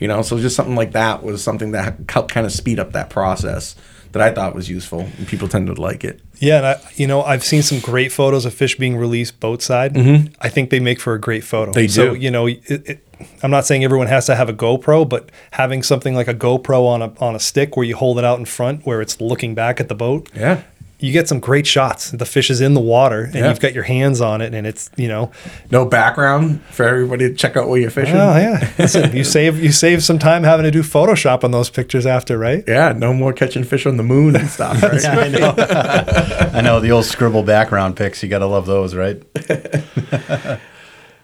[0.00, 2.92] You know, so just something like that was something that helped kind of speed up
[2.92, 3.76] that process
[4.12, 6.20] that I thought was useful, and people tended to like it.
[6.40, 9.62] Yeah, and I, you know, I've seen some great photos of fish being released boat
[9.62, 9.94] side.
[9.94, 10.32] Mm-hmm.
[10.40, 11.70] I think they make for a great photo.
[11.70, 12.20] They So, do.
[12.20, 13.06] you know, it, it,
[13.42, 16.86] I'm not saying everyone has to have a GoPro, but having something like a GoPro
[16.88, 19.54] on a on a stick where you hold it out in front, where it's looking
[19.54, 20.62] back at the boat, Yeah.
[21.00, 22.10] You get some great shots.
[22.10, 23.48] The fish is in the water, and Yeah.
[23.48, 25.30] you've got your hands on it, and it's you know,
[25.70, 28.16] No background for everybody to check out where you're fishing.
[28.16, 28.70] oh yeah.
[28.78, 32.38] Listen, you save you save some time having to do Photoshop on those pictures after,
[32.38, 32.62] right?
[32.68, 34.80] Yeah, no more catching fish on the moon and stuff.
[34.82, 35.04] Right?
[35.04, 35.54] I know.
[36.54, 38.22] I know the old scribble background pics.
[38.22, 39.22] You got to love those, right?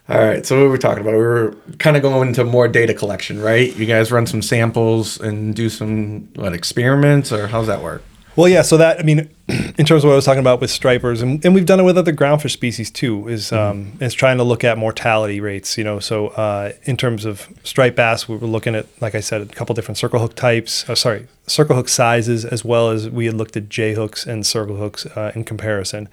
[0.08, 1.14] All right, so what were we talking about?
[1.14, 3.74] We were kind of going into more data collection, right?
[3.76, 8.02] You guys run some samples and do some what experiments, or how's that work?
[8.36, 8.62] Well, yeah.
[8.62, 11.42] So that I mean, in terms of what I was talking about with stripers, and,
[11.44, 14.62] and we've done it with other groundfish species too, is um, is trying to look
[14.62, 15.78] at mortality rates.
[15.78, 19.20] You know, so uh, in terms of striped bass, we were looking at, like I
[19.20, 20.84] said, a couple different circle hook types.
[20.88, 24.46] Oh, sorry, circle hook sizes, as well as we had looked at J hooks and
[24.46, 26.08] circle hooks uh, in comparison.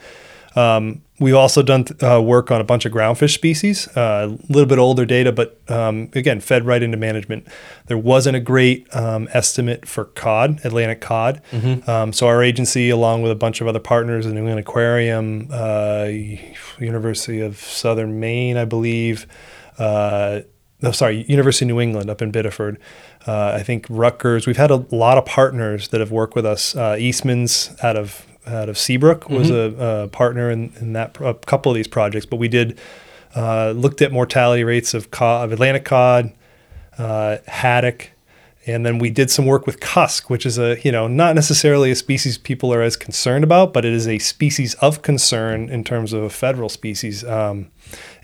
[0.56, 4.68] Um, we've also done uh, work on a bunch of groundfish species, uh, a little
[4.68, 7.48] bit older data, but um, again, fed right into management.
[7.88, 11.42] There wasn't a great um, estimate for cod, Atlantic cod.
[11.88, 15.48] Um, so our agency, along with a bunch of other partners, the New England Aquarium,
[15.52, 16.10] uh,
[16.80, 19.26] University of Southern Maine, I believe,
[19.80, 20.42] uh,
[20.82, 22.78] no, sorry, University of New England up in Biddeford.
[23.26, 24.46] Uh, I think Rutgers.
[24.46, 26.76] We've had a lot of partners that have worked with us.
[26.76, 31.34] Uh, Eastman's out of out of Seabrook was a, a partner in, in that a
[31.34, 32.26] couple of these projects.
[32.26, 32.80] But we did
[33.36, 36.34] uh, looked at mortality rates of cod, of Atlantic cod,
[36.98, 38.12] uh, haddock,
[38.66, 41.92] and then we did some work with cusk, which is a you know not necessarily
[41.92, 45.84] a species people are as concerned about, but it is a species of concern in
[45.84, 47.24] terms of a federal species.
[47.24, 47.72] Um,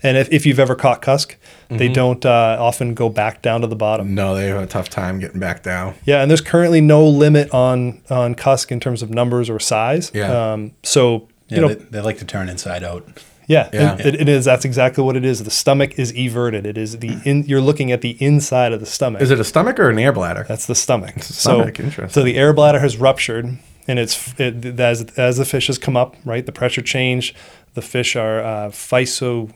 [0.02, 1.36] and if, if you've ever caught cusk,
[1.70, 4.14] they don't uh, often go back down to the bottom.
[4.14, 5.94] No, they have a tough time getting back down.
[6.04, 10.10] Yeah, and there's currently no limit on on cusk in terms of numbers or size.
[10.14, 10.52] Yeah.
[10.52, 13.06] Um, so Yeah, you know, they, they like to turn inside out.
[13.46, 13.96] yeah, Yeah.
[13.98, 14.44] It, it is.
[14.44, 15.42] That's exactly what it is.
[15.44, 16.66] The stomach is everted.
[16.66, 17.44] It is the in.
[17.44, 19.22] You're looking at the inside of the stomach.
[19.22, 20.44] Is it a stomach or an air bladder?
[20.48, 21.16] That's the stomach.
[21.16, 22.08] a stomach, So, interesting.
[22.08, 25.96] so the air bladder has ruptured, and it's it, as as the fish has come
[25.96, 26.44] up, right?
[26.46, 27.36] The pressure changed.
[27.74, 29.52] The fish are uh, physo,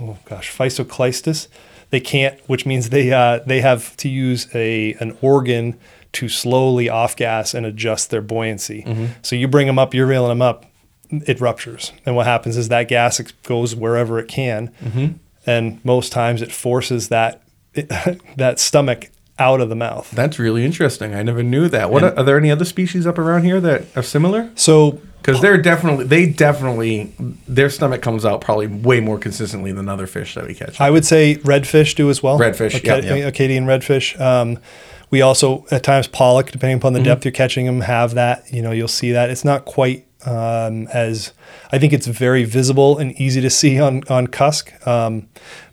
[0.00, 1.48] oh gosh, physoclistous.
[1.90, 5.78] They can't, which means they uh, they have to use a an organ
[6.12, 8.82] to slowly off gas and adjust their buoyancy.
[8.82, 9.06] Mm-hmm.
[9.22, 10.64] So you bring them up, you're reeling them up,
[11.10, 15.06] it ruptures, and what happens is that gas goes wherever it can, Mm-hmm.
[15.46, 17.42] and most times it forces that
[18.36, 20.10] that stomach out of the mouth.
[20.12, 21.14] That's really interesting.
[21.14, 21.90] I never knew that.
[21.90, 24.50] What are, are there any other species up around here that are similar?
[24.54, 27.12] So Because they're definitely, they definitely,
[27.48, 30.80] their stomach comes out probably way more consistently than other fish that we catch.
[30.80, 32.38] I would say redfish do as well.
[32.38, 33.26] Redfish, Aca- yeah, yeah.
[33.26, 34.18] Acadian redfish.
[34.20, 34.58] Um,
[35.10, 37.04] we also at times pollock, depending upon the Mm-hmm.
[37.06, 38.44] depth you're catching them, have that.
[38.52, 39.30] You know, you'll see that.
[39.30, 41.32] It's not quite um, as.
[41.72, 44.72] I think it's very visible and easy to see on on cusk.
[44.86, 45.28] Um,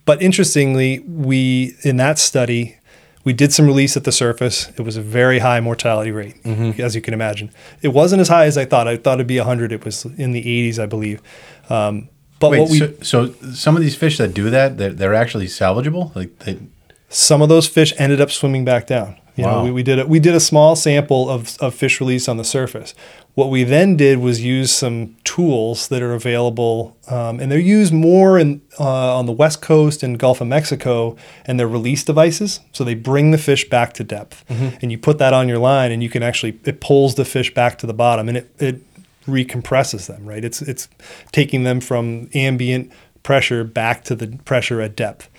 [0.06, 2.78] but interestingly, we in that study
[3.24, 4.70] We did some release at the surface.
[4.78, 7.52] It was a very high mortality rate, as you can imagine.
[7.82, 8.88] It wasn't as high as I thought.
[8.88, 9.72] I thought it'd be 100.
[9.72, 11.22] It was in the 80s, I believe.
[11.70, 12.10] Um,
[12.40, 15.14] but Wait, what we so, so some of these fish that do that, they're, they're
[15.14, 16.14] actually salvageable.
[16.14, 16.60] Like they,
[17.08, 19.16] some of those fish ended up swimming back down.
[19.36, 19.60] You Wow.
[19.60, 22.36] know, we, we did a, we did a small sample of, of fish release on
[22.38, 22.94] the surface.
[23.36, 27.92] What we then did was use some tools that are available, um, and they're used
[27.92, 31.16] more in uh, on the west coast and Gulf of Mexico,
[31.46, 32.60] and they're release devices.
[32.74, 35.92] So they bring the fish back to depth, and you put that on your line,
[35.92, 38.82] and you can actually it pulls the fish back to the bottom, and it it
[39.26, 40.26] recompresses them.
[40.26, 40.88] Right, it's it's
[41.32, 42.92] taking them from ambient
[43.24, 45.30] pressure back to the pressure at depth.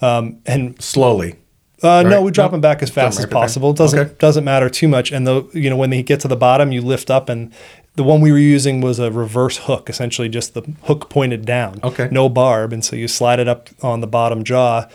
[0.00, 1.36] Um, and Slowly.
[1.82, 2.22] Uh, No, Right.
[2.22, 3.70] we drop them back as fast as possible.
[3.70, 4.12] It doesn't Okay.
[4.18, 5.12] doesn't matter too much.
[5.12, 7.50] And though you know when they get to the bottom, you lift up, and
[7.96, 11.80] the one we were using was a reverse hook, essentially just the hook pointed down.
[11.82, 12.08] Okay.
[12.10, 14.86] No barb, and so you slide it up on the bottom jaw.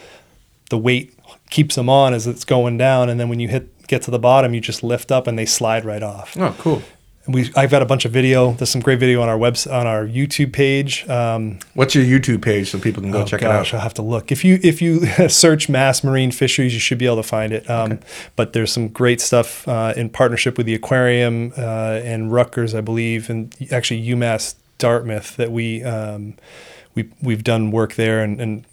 [0.69, 1.13] The weight
[1.50, 4.17] keeps them on as it's going down, and then when you hit get to the
[4.19, 6.36] bottom, you just lift up and they slide right off.
[6.39, 6.82] Oh, cool.
[7.28, 8.52] We I've got a bunch of video.
[8.54, 11.08] There's some great video on our website on our YouTube page.
[11.10, 13.80] Um, What's your YouTube page so people can go Oh, check gosh, it out?
[13.80, 14.32] I'll have to look.
[14.32, 17.68] If you if you search mass marine fisheries, you should be able to find it.
[17.70, 18.00] Um,
[18.36, 22.82] But there's some great stuff uh, in partnership with the aquarium uh, and Rutgers, I
[22.82, 26.36] believe, and actually UMass Dartmouth that we um,
[26.94, 28.66] we we've done work there and, and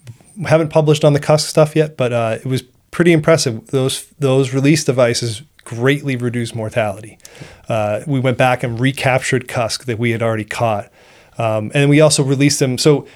[0.45, 3.65] haven't published on the Cusk stuff yet, but uh, it was pretty impressive.
[3.67, 7.17] Those those release devices greatly reduced mortality.
[7.67, 10.91] Uh, we went back and recaptured Cusk that we had already caught,
[11.37, 12.77] um, and we also released them.
[12.77, 13.07] So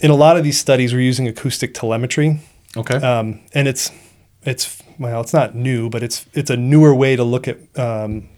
[0.00, 2.40] in a lot of these studies, we're using acoustic telemetry,
[2.76, 2.96] Okay.
[2.96, 3.90] um, and it's
[4.44, 8.28] it's well, it's not new, but it's it's a newer way to look at um,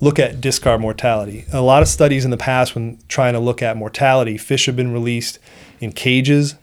[0.00, 1.44] look at discard mortality.
[1.52, 4.76] A lot of studies in the past, when trying to look at mortality, fish have
[4.76, 5.38] been released
[5.80, 6.54] in cages.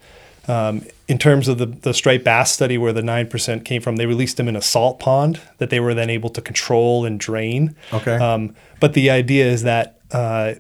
[0.48, 3.98] Um, in terms of the, the striped bass study, where the nine percent came from,
[3.98, 7.20] they released them in a salt pond that they were then able to control and
[7.20, 7.76] drain.
[7.94, 8.15] Okay.
[8.15, 10.56] Um, but the idea is that uh,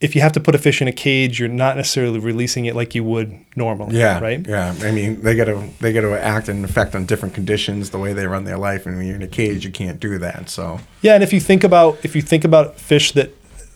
[0.00, 2.74] if you have to put a fish in a cage, you're not necessarily releasing it
[2.74, 3.96] like you would normally.
[3.98, 4.18] yeah.
[4.18, 4.44] Right.
[4.46, 4.74] Yeah.
[4.80, 7.98] I mean, they got to they got to act and affect on different conditions, the
[7.98, 10.48] way they run their life, and when you're in a cage, you can't do that.
[10.48, 10.80] So.
[11.02, 13.30] Yeah, and if you think about if you think about fish that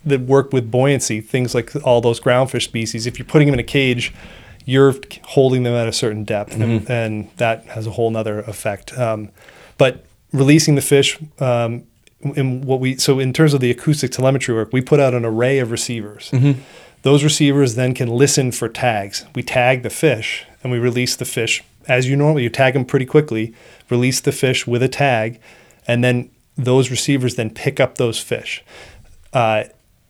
[0.05, 3.61] that work with buoyancy, things like all those groundfish species, if you're putting them in
[3.61, 4.13] a cage,
[4.67, 8.93] you're holding them at a certain depth, and, and that has a whole nother effect.
[8.99, 9.31] Um,
[9.79, 11.85] but releasing the fish, um,
[12.35, 15.25] in what we so in terms of the acoustic telemetry work, we put out an
[15.25, 16.31] array of receivers.
[17.03, 19.25] Those receivers then can listen for tags.
[19.35, 22.43] We tag the fish and we release the fish as you normally.
[22.43, 23.55] You tag them pretty quickly,
[23.89, 25.39] release the fish with a tag,
[25.87, 28.65] and then those receivers then pick up those fish.
[29.33, 29.65] Uh,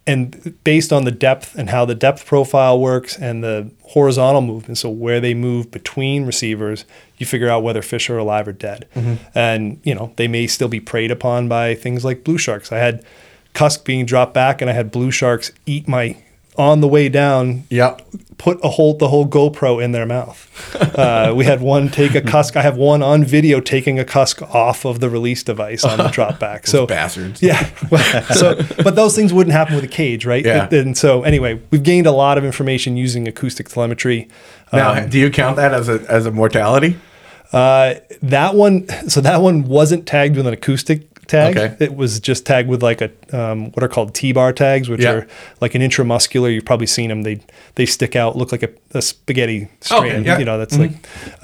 [0.07, 4.79] and based on the depth and how the depth profile works and the horizontal movement,
[4.79, 6.85] so where they move between receivers,
[7.19, 8.87] you figure out whether fish are alive or dead.
[8.95, 9.15] Mm-hmm.
[9.35, 12.71] And you know they may still be preyed upon by things like blue sharks.
[12.71, 13.05] I had
[13.53, 16.17] cusk being dropped back, and I had blue sharks eat my
[16.59, 18.03] on the way down Yep.
[18.39, 20.43] put a whole the whole GoPro in their mouth.
[20.99, 22.57] Uh, we had one take a cusk.
[22.57, 26.09] I have one on video taking a cusk off of the release device on the
[26.09, 26.67] drop back.
[26.77, 27.43] So bastards.
[27.43, 27.65] yeah.
[28.35, 30.45] so, but those things wouldn't happen with a cage, right?
[30.45, 30.69] Yeah.
[30.71, 34.29] And so, anyway, we've gained a lot of information using acoustic telemetry.
[34.73, 36.97] Now, Um, do you count that as a as a mortality?
[37.53, 41.57] uh, that one, so that one wasn't tagged with an acoustic tag.
[41.57, 41.77] Okay.
[41.85, 45.13] It was just tagged with like a um, what are called T-bar tags, which Yeah.
[45.13, 45.27] are
[45.61, 46.53] like an intramuscular.
[46.53, 47.23] You've probably seen them.
[47.23, 47.41] They
[47.75, 50.27] they stick out, look like a, a spaghetti strand.
[50.27, 50.39] yeah.
[50.39, 50.93] You know, that's like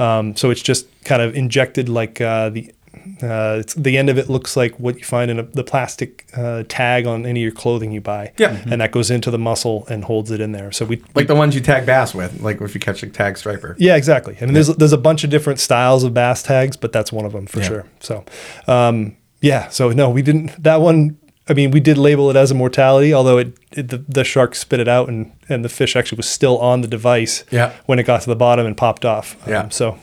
[0.00, 2.72] um, so it's just kind of injected like uh, the.
[3.20, 6.24] Uh, it's, the end of it looks like what you find in a, the plastic
[6.36, 8.32] uh, tag on any of your clothing you buy.
[8.38, 8.62] Yeah.
[8.70, 10.70] and that goes into the muscle and holds it in there.
[10.70, 13.38] So we Like the ones you tag bass with, like if you catch a tag
[13.38, 13.74] striper.
[13.78, 14.36] yeah, exactly.
[14.40, 17.24] I mean, there's there's a bunch of different styles of bass tags, but that's one
[17.24, 17.66] of them for Yeah.
[17.66, 17.86] sure.
[18.00, 18.24] So,
[18.68, 19.68] um, yeah.
[19.68, 20.62] So no, we didn't.
[20.62, 21.18] That one.
[21.48, 24.54] I mean, we did label it as a mortality, although it, it the, the shark
[24.54, 27.72] spit it out, and and the fish actually was still on the device Yeah.
[27.86, 29.36] when it got to the bottom and popped off.
[29.46, 29.68] Um, Yeah.
[29.70, 29.98] So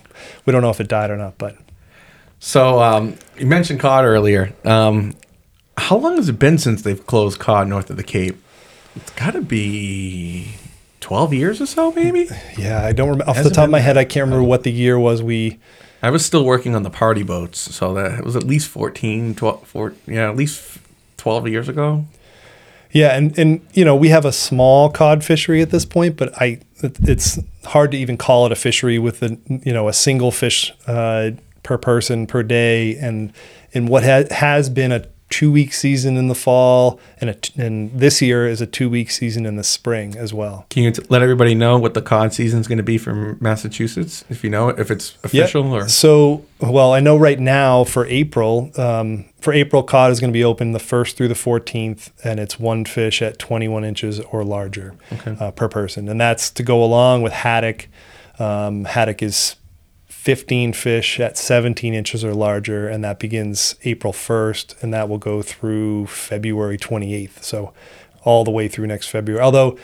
[0.45, 1.55] we don't know if it died or not, but
[2.39, 4.53] So um, you mentioned cod earlier.
[4.65, 5.15] Um,
[5.77, 8.37] how long has it been since they've closed cod north of the Cape?
[8.97, 10.55] It's got to be
[10.99, 12.27] twelve years or so, maybe.
[12.57, 13.97] yeah, I don't remember off the Hasn't top of my head.
[13.97, 15.23] I can't remember what the year was.
[15.23, 15.57] We
[16.01, 19.67] I was still working on the party boats, so that was at least 14, 12,
[19.67, 20.79] 14 yeah, at least
[21.17, 22.05] twelve years ago.
[22.91, 26.33] Yeah, and and you know we have a small cod fishery at this point, but
[26.41, 30.31] I it's hard to even call it a fishery with a you know a single
[30.31, 31.31] fish uh,
[31.61, 33.31] per person per day, and
[33.73, 37.53] in what ha- has been a two week season in the fall, and a t-
[37.61, 40.65] and this year is a two week season in the spring as well.
[40.69, 43.37] Can you t- let everybody know what the cod season is going to be for
[43.39, 45.83] Massachusetts, if you know it, if it's official Yep.
[45.83, 45.87] or?
[45.89, 50.37] So, well, I know right now for April, um, for April, cod is going to
[50.37, 54.43] be open the first through the 14th, and it's one fish at 21 inches or
[54.43, 54.95] larger
[55.39, 57.87] uh, per person, and that's to go along with haddock.
[58.39, 59.55] Um, haddock is
[60.29, 65.17] 15 fish at 17 inches or larger, and that begins April 1st, and that will
[65.17, 67.41] go through February 28th.
[67.41, 67.73] So,
[68.21, 69.43] all the way through next February.
[69.43, 69.75] Although,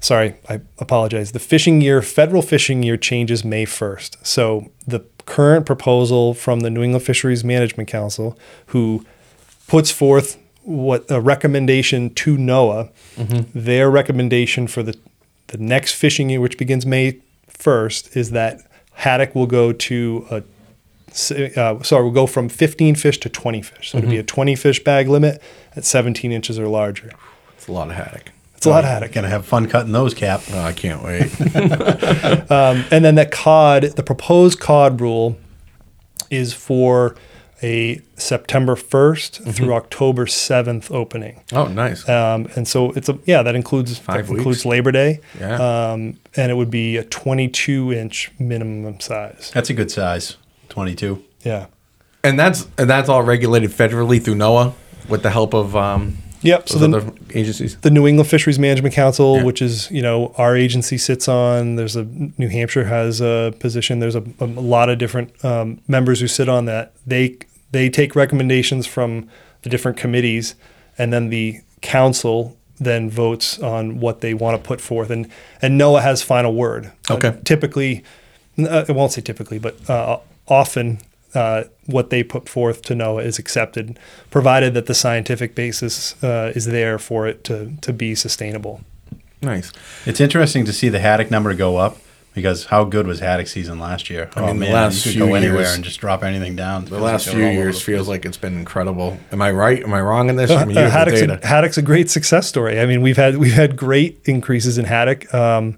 [0.00, 1.32] sorry, I apologize.
[1.32, 4.18] The fishing year, federal fishing year changes May 1st.
[4.20, 9.02] So, the current proposal from the New England Fisheries Management Council, who
[9.66, 13.58] puts forth what a recommendation to NOAA, mm-hmm.
[13.58, 14.94] their recommendation for the,
[15.46, 18.60] the next fishing year, which begins May 1st, is that
[18.96, 20.42] haddock will go to a
[21.56, 23.92] uh, sorry, we'll go from 15 fish to 20 fish.
[23.92, 25.40] So it'll be a 20 fish bag limit
[25.74, 27.10] at 17 inches or larger.
[27.56, 28.32] It's a lot of haddock.
[28.54, 29.12] It's a lot of haddock.
[29.12, 30.42] Gonna have fun cutting those, Cap.
[30.50, 31.30] Oh, I can't wait.
[32.92, 35.38] And then that cod, the proposed cod rule
[36.30, 37.16] is for
[37.62, 41.42] a September 1st through October 7th opening.
[41.52, 42.06] oh, nice.
[42.08, 44.66] Um, and so it's a yeah that includes Five that includes weeks.
[44.66, 45.54] Labor Day, Yeah.
[45.92, 49.50] um, and it would be a 22 inch minimum size.
[49.54, 50.36] That's a good size.
[50.68, 51.22] Twenty-two.
[51.44, 51.66] Yeah.
[52.24, 54.74] and that's and that's all regulated federally through NOAA
[55.08, 56.68] with the help of um, Yep.
[56.68, 57.76] So the, agencies.
[57.78, 59.44] the New England Fisheries Management Council, Yeah.
[59.44, 61.76] which is you know our agency sits on.
[61.76, 63.98] There's a New Hampshire has a position.
[63.98, 66.92] There's a, a lot of different um, members who sit on that.
[67.06, 67.36] They
[67.72, 69.28] they take recommendations from
[69.62, 70.54] the different committees,
[70.98, 75.10] and then the council then votes on what they want to put forth.
[75.10, 75.28] And
[75.62, 76.92] and NOAA has final word.
[77.10, 77.34] Uh, Okay.
[77.44, 78.04] typically,
[78.58, 80.98] uh, I won't say typically, but uh, often.
[81.36, 83.98] Uh, what they put forth to NOAA is accepted,
[84.30, 88.80] provided that the scientific basis uh, is there for it to, to be sustainable.
[89.42, 89.70] Nice.
[90.06, 91.98] It's interesting to see the haddock number go up
[92.34, 94.30] because how good was haddock season last year?
[94.34, 96.22] I oh mean, the man, last you could few go anywhere years- and just drop
[96.24, 96.86] anything down.
[96.86, 99.18] The last few years feels like it's been incredible.
[99.30, 99.82] Am I right?
[99.82, 100.50] Am I wrong in this?
[100.50, 101.40] I mean, you Uh, have the haddock's, data.
[101.42, 102.80] a, haddock's a great success story.
[102.80, 105.32] I mean, we've had we've had great increases in haddock.
[105.34, 105.76] Um,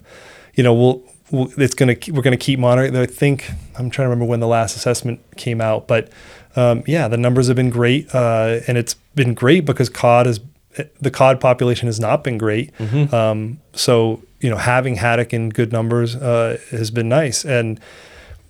[0.54, 2.96] you know, we'll, we'll it's gonna we're gonna keep monitoring.
[2.96, 6.10] I think I'm trying to remember when the last assessment came out, but
[6.56, 10.40] um, yeah, the numbers have been great, uh, and it's been great because cod is
[11.00, 12.72] the cod population has not been great.
[13.12, 17.80] Um, so you know, having haddock in good numbers uh, has been nice, and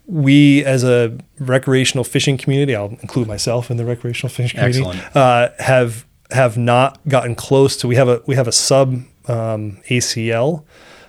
[0.06, 5.48] we as a recreational fishing community, I'll include myself in the recreational fishing community, uh,
[5.58, 7.88] have have not gotten close to.
[7.88, 10.64] We have a we have a sub um, ACL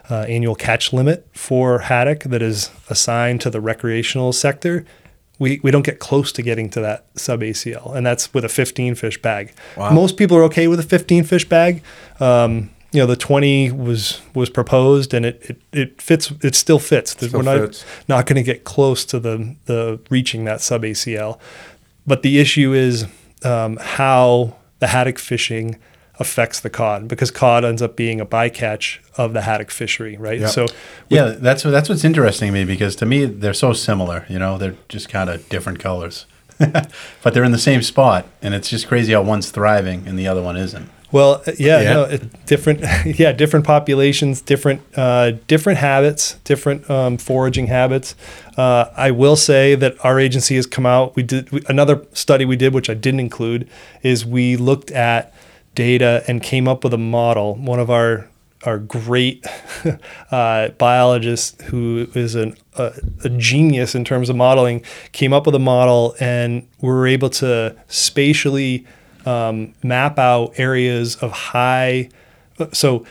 [0.09, 4.85] uh, annual catch limit for haddock that is assigned to the recreational sector.
[5.37, 8.49] We, we don't get close to getting to that sub ACL, and that's with a
[8.49, 9.53] 15 fish bag.
[9.77, 9.91] Wow.
[9.91, 11.81] Most people are okay with a 15 fish bag.
[12.19, 16.33] Um, you know, the 20 was was proposed, and it it, it fits.
[16.41, 17.11] It still fits.
[17.11, 17.85] Still We're not fits.
[18.07, 21.39] not going to get close to the the reaching that sub ACL.
[22.07, 23.05] But the issue is
[23.43, 25.77] um, how the haddock fishing
[26.19, 30.39] affects the cod because cod ends up being a bycatch of the haddock fishery, right?
[30.39, 30.49] Yep.
[30.49, 30.67] So
[31.09, 34.25] Yeah, that's that's what's interesting to me because to me they're so similar.
[34.29, 36.25] You know, they're just kind of different colors,
[36.59, 40.27] but they're in the same spot, and it's just crazy how one's thriving and the
[40.27, 40.89] other one isn't.
[41.11, 41.93] Well, uh, yeah, Yeah.
[41.93, 42.81] no, it, different,
[43.19, 48.13] yeah, different populations, different, uh, different habits, different um, foraging habits.
[48.57, 51.15] Uh, I will say that our agency has come out.
[51.15, 53.67] We did we, another study we did, which I didn't include,
[54.03, 55.33] is we looked at
[55.75, 57.55] data and came up with a model.
[57.55, 58.29] One of our
[58.65, 59.45] our great
[60.31, 62.91] uh, biologist, who is an, a,
[63.23, 67.29] a genius in terms of modeling, came up with a model, and we were able
[67.29, 68.85] to spatially
[69.25, 72.09] um, map out areas of high,
[72.73, 73.05] so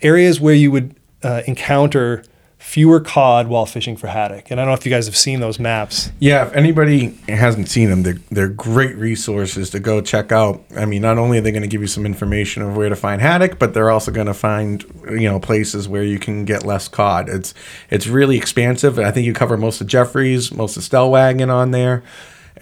[0.00, 2.24] areas where you would uh, encounter
[2.60, 4.50] fewer cod while fishing for haddock.
[4.50, 6.12] And I don't know if you guys have seen those maps.
[6.20, 10.62] Yeah, if anybody hasn't seen them, they're, they're great resources to go check out.
[10.76, 12.94] I mean, not only are they going to give you some information of where to
[12.94, 16.64] find haddock, but they're also going to find you know places where you can get
[16.64, 17.28] less cod.
[17.28, 17.54] It's
[17.90, 22.02] it's really expansive, I think you cover most of Jeffries, most of Stellwagen on there.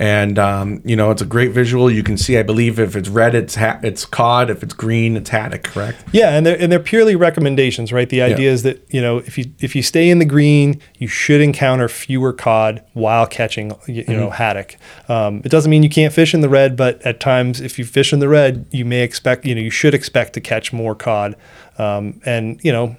[0.01, 1.91] And um, you know it's a great visual.
[1.91, 4.49] You can see, I believe, if it's red, it's ha- it's cod.
[4.49, 5.65] If it's green, it's haddock.
[5.65, 6.03] Correct?
[6.13, 8.09] Yeah, and they're and they're purely recommendations, right?
[8.09, 11.09] The idea is that you know if you if you stay in the green, you
[11.09, 14.77] should encounter fewer cod while catching you, you know haddock.
[15.09, 17.85] Um, it doesn't mean you can't fish in the red, but at times if you
[17.85, 20.95] fish in the red, you may expect you know you should expect to catch more
[20.95, 21.35] cod.
[21.77, 22.97] Um, and you know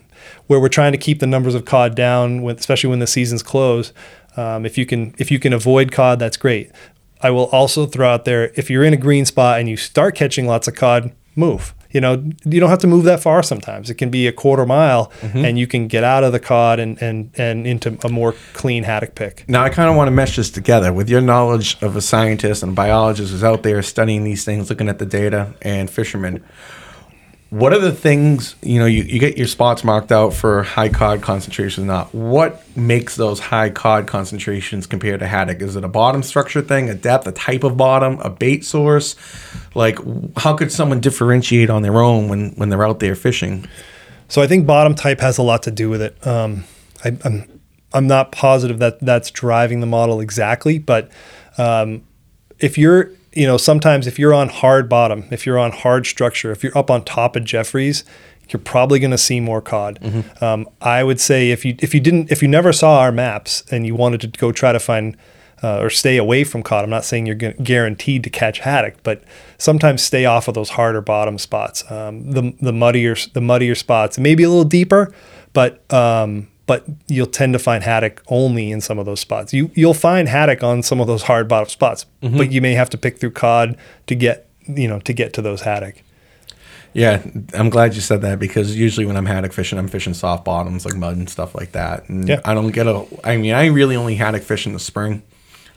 [0.47, 3.41] where we're trying to keep the numbers of cod down, when, especially when the seasons
[3.43, 3.93] close.
[4.37, 6.71] Um, if you can if you can avoid cod, that's great.
[7.21, 10.15] I will also throw out there if you're in a green spot and you start
[10.15, 11.73] catching lots of cod, move.
[11.91, 13.89] You know, you don't have to move that far sometimes.
[13.89, 15.43] It can be a quarter mile mm-hmm.
[15.43, 18.83] and you can get out of the cod and, and, and into a more clean
[18.83, 19.43] haddock pick.
[19.49, 22.61] Now, I kind of want to mesh this together with your knowledge of a scientist
[22.61, 26.43] and a biologist who's out there studying these things, looking at the data, and fishermen.
[27.49, 30.89] What are the things, you know, you, you get your spots marked out for high
[30.89, 35.59] cod concentrations, not what makes those high cod concentrations compared to haddock?
[35.61, 39.15] Is it a bottom structure thing, a depth, a type of bottom, a bait source?
[39.73, 39.97] Like,
[40.37, 43.67] how could someone differentiate on their own when, when they're out there fishing?
[44.27, 46.27] So I think bottom type has a lot to do with it.
[46.27, 46.65] Um,
[47.03, 47.59] I, I'm
[47.91, 51.09] I'm not positive that that's driving the model exactly, but
[51.57, 52.03] um,
[52.59, 56.51] if you're you know sometimes if you're on hard bottom, if you're on hard structure,
[56.51, 58.03] if you're up on top of Jeffries,
[58.49, 59.99] you're probably going to see more cod.
[60.41, 63.63] Um, I would say if you if you didn't if you never saw our maps
[63.71, 65.15] and you wanted to go try to find
[65.61, 66.83] uh, or stay away from cod.
[66.83, 69.23] I'm not saying you're gu- guaranteed to catch haddock, but
[69.57, 74.17] sometimes stay off of those harder bottom spots, um, the the muddier the muddier spots,
[74.17, 75.13] maybe a little deeper,
[75.53, 79.53] but um, but you'll tend to find haddock only in some of those spots.
[79.53, 82.91] You you'll find haddock on some of those hard bottom spots, but you may have
[82.91, 86.03] to pick through cod to get you know to get to those haddock.
[86.93, 87.23] Yeah,
[87.55, 90.85] I'm glad you said that because usually when I'm haddock fishing, I'm fishing soft bottoms
[90.85, 92.07] like mud and stuff like that.
[92.07, 92.41] And Yeah.
[92.45, 93.03] I don't get a.
[93.23, 95.23] I mean, I really only haddock fish in the spring.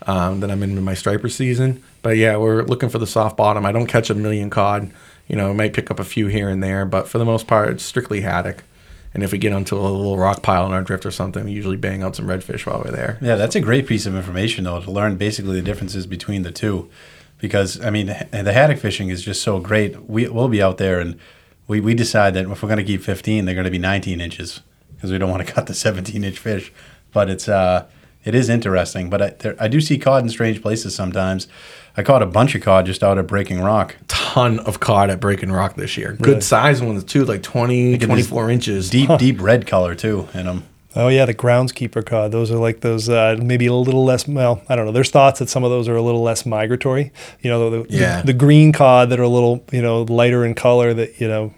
[0.05, 1.81] Um, then I'm in my striper season.
[2.03, 3.65] But yeah, we're looking for the soft bottom.
[3.65, 4.91] I don't catch a million cod.
[5.27, 7.47] You know, I might pick up a few here and there, but for the most
[7.47, 8.63] part, it's strictly haddock.
[9.13, 11.51] And if we get onto a little rock pile in our drift or something, we
[11.51, 13.19] usually bang out some redfish while we're there.
[13.21, 16.51] Yeah, that's a great piece of information though to learn basically the differences between the
[16.51, 16.89] two,
[17.37, 20.09] because I mean the haddock fishing is just so great.
[20.09, 21.19] We we'll be out there and
[21.67, 24.19] we, we decide that if we're going to keep 15, they're going to be 19
[24.19, 24.61] inches
[24.95, 26.71] because we don't want to cut the 17 inch fish.
[27.11, 27.85] But it's uh
[28.23, 29.09] it is interesting.
[29.09, 31.47] But I, there, I do see cod in strange places sometimes.
[31.95, 33.95] I caught a bunch of cod just out at Breaking Rock.
[34.07, 36.13] Ton of cod at Breaking Rock this year.
[36.13, 38.89] Good size ones too, like 20, 24 inches.
[38.89, 40.63] Deep, deep red color too in them.
[40.95, 42.31] Oh yeah, the groundskeeper cod.
[42.31, 44.27] Those are like those uh, maybe a little less.
[44.27, 44.91] Well, I don't know.
[44.91, 47.11] There's thoughts that some of those are a little less migratory.
[47.41, 50.53] You know, the, the, the, green cod that are a little you know lighter in
[50.53, 50.93] color.
[50.93, 51.51] That you know,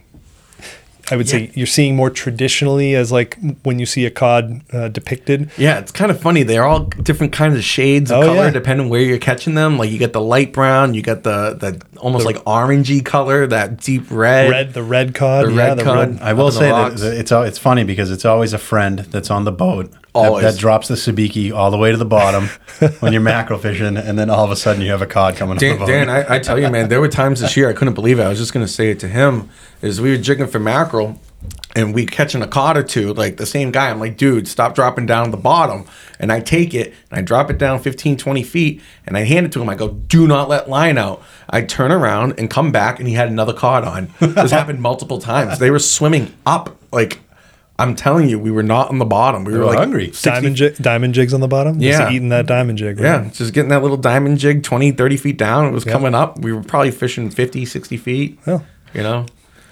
[1.11, 4.87] I would say you're seeing more traditionally as like when you see a cod uh,
[4.87, 5.51] depicted.
[5.57, 6.43] Yeah, it's kind of funny.
[6.43, 8.49] They're all different kinds of shades of Oh, color yeah.
[8.51, 9.77] depending where you're catching them.
[9.77, 13.77] Like you get the light brown, you get the the almost like orangey color, that
[13.81, 14.49] deep red.
[14.49, 15.45] Red, the red cod.
[15.47, 16.19] The yeah, red the cod.
[16.21, 19.43] I will the say that it's it's funny because it's always a friend that's on
[19.45, 20.43] the boat Always.
[20.43, 22.47] that drops the sabiki all the way to the bottom
[22.99, 25.57] when you're mackerel fishing, and then all of a sudden you have a cod coming
[25.57, 25.79] Dan.
[25.85, 28.23] Dan I, I tell you, man, there were times this year I couldn't believe it.
[28.23, 29.49] I was just gonna say it to him.
[29.81, 31.19] Is we were jigging for mackerel,
[31.75, 33.13] and we catching a cod or two.
[33.13, 35.85] Like the same guy, I'm like, dude, stop dropping down the bottom.
[36.19, 39.45] And I take it and I drop it down 15, 20 feet, and I hand
[39.45, 39.67] it to him.
[39.69, 41.21] I go, do not let line out.
[41.49, 44.13] I turn around and come back, and he had another cod on.
[44.19, 45.59] This happened multiple times.
[45.59, 47.19] They were swimming up like.
[47.77, 49.43] I'm telling you, we were not on the bottom.
[49.43, 50.07] We were, were like hungry.
[50.07, 51.79] 60 diamond jig, diamond jigs on the bottom.
[51.81, 52.09] Just Yeah.
[52.11, 52.97] eating that diamond jig.
[52.99, 53.05] right?
[53.23, 55.65] Yeah, just getting that little diamond jig 20, 30 feet down.
[55.65, 56.39] It was coming up.
[56.39, 58.39] We were probably fishing 50, 60 feet.
[58.47, 58.59] Yeah.
[58.93, 59.25] You know?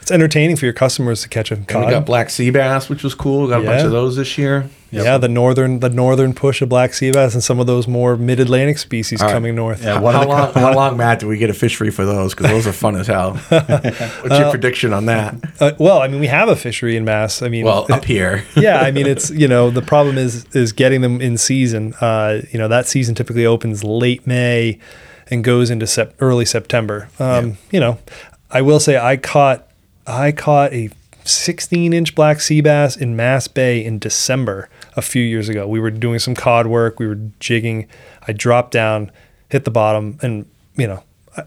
[0.03, 1.85] It's entertaining for your customers to catch a And cod.
[1.85, 3.43] we got black sea bass, which was cool.
[3.43, 4.69] We got a bunch of those this year.
[4.91, 8.17] Yeah, the northern the northern push of black sea bass and some of those more
[8.17, 9.31] mid Atlantic species right.
[9.31, 9.81] coming north.
[9.81, 12.35] Yeah, How, one of long, how long, Matt, do we get a fishery for those?
[12.35, 13.35] Because those are fun as hell.
[13.47, 15.35] What's your prediction on that?
[15.61, 17.41] Uh, well, I mean, we have a fishery in Mass.
[17.41, 18.43] I mean, Well, up here.
[18.55, 21.93] yeah, I mean, it's you know the problem is is getting them in season.
[22.01, 24.79] Uh, you know that season typically opens late May
[25.31, 27.07] and goes into sep- early September.
[27.19, 27.97] Um, You know,
[28.51, 29.67] I will say I caught
[30.05, 30.89] I caught a
[31.25, 35.67] 16 inch black sea bass in Mass Bay in December a few years ago.
[35.67, 36.99] We were doing some cod work.
[36.99, 37.87] We were jigging.
[38.27, 39.11] I dropped down,
[39.49, 40.45] hit the bottom, and
[40.75, 41.03] you know.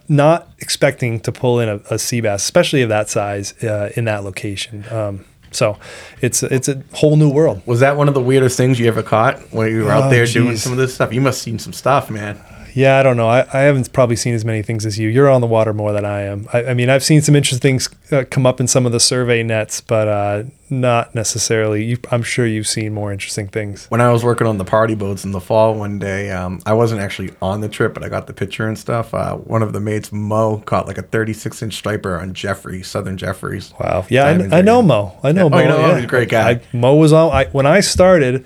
[0.09, 4.07] Not expecting to pull in a, a sea bass, especially of that size, uh, in
[4.07, 4.85] that location.
[4.91, 5.79] Um, so,
[6.21, 7.63] it's it's a whole new world.
[7.67, 10.11] Was that one of the weirdest things you ever caught when you were out Oh,
[10.11, 11.13] there doing some of this stuff?
[11.13, 12.41] You must have seen some stuff, man.
[12.77, 13.27] Yeah, I don't know.
[13.27, 15.09] I, I haven't probably seen as many things as you.
[15.09, 16.47] You're on the water more than I am.
[16.53, 19.01] I, I mean, I've seen some interesting things uh, come up in some of the
[19.01, 21.85] survey nets, but uh, not necessarily.
[21.85, 23.87] You, I'm sure you've seen more interesting things.
[23.87, 26.75] When I was working on the party boats in the fall one day, um, I
[26.75, 29.15] wasn't actually on the trip, but I got the picture and stuff.
[29.15, 33.17] Uh, one of the mates, Mo, caught like a 36 inch striper on Jeffrey, Southern
[33.17, 33.73] Jeffries.
[33.81, 34.05] Wow.
[34.11, 34.83] Yeah, I, I know.
[34.83, 35.19] Mo.
[35.23, 35.49] I know Yeah.
[35.49, 35.57] Mo.
[35.57, 35.95] Oh, you know yeah.
[35.95, 36.51] He's a great guy.
[36.51, 37.33] I, Mo was on.
[37.33, 38.45] I, when I started,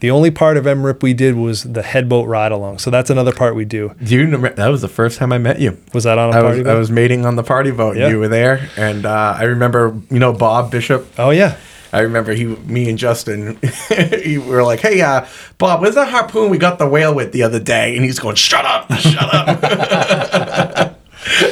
[0.00, 2.78] the only part of MRIP we did was the headboat ride along.
[2.78, 3.94] So that's another part we do.
[4.02, 4.50] Do you remember?
[4.50, 5.78] That was the first time I met you.
[5.94, 7.96] Was that on a I party was, I was mating on the party boat.
[7.96, 8.04] Yeah.
[8.04, 11.06] and You were there, and uh, I remember, you know, Bob Bishop.
[11.18, 11.56] oh yeah.
[11.92, 13.58] I remember he, me and Justin,
[13.90, 15.24] we were like, "Hey, uh,
[15.56, 18.34] Bob, where's that harpoon we got the whale with the other day?" And he's going,
[18.36, 19.60] "Shut up, shut up."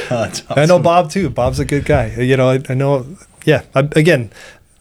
[0.09, 1.31] That's I know Bob too.
[1.31, 2.15] Bob's a good guy.
[2.17, 3.07] You know, I, I know.
[3.45, 3.63] Yeah.
[3.75, 4.31] I, again,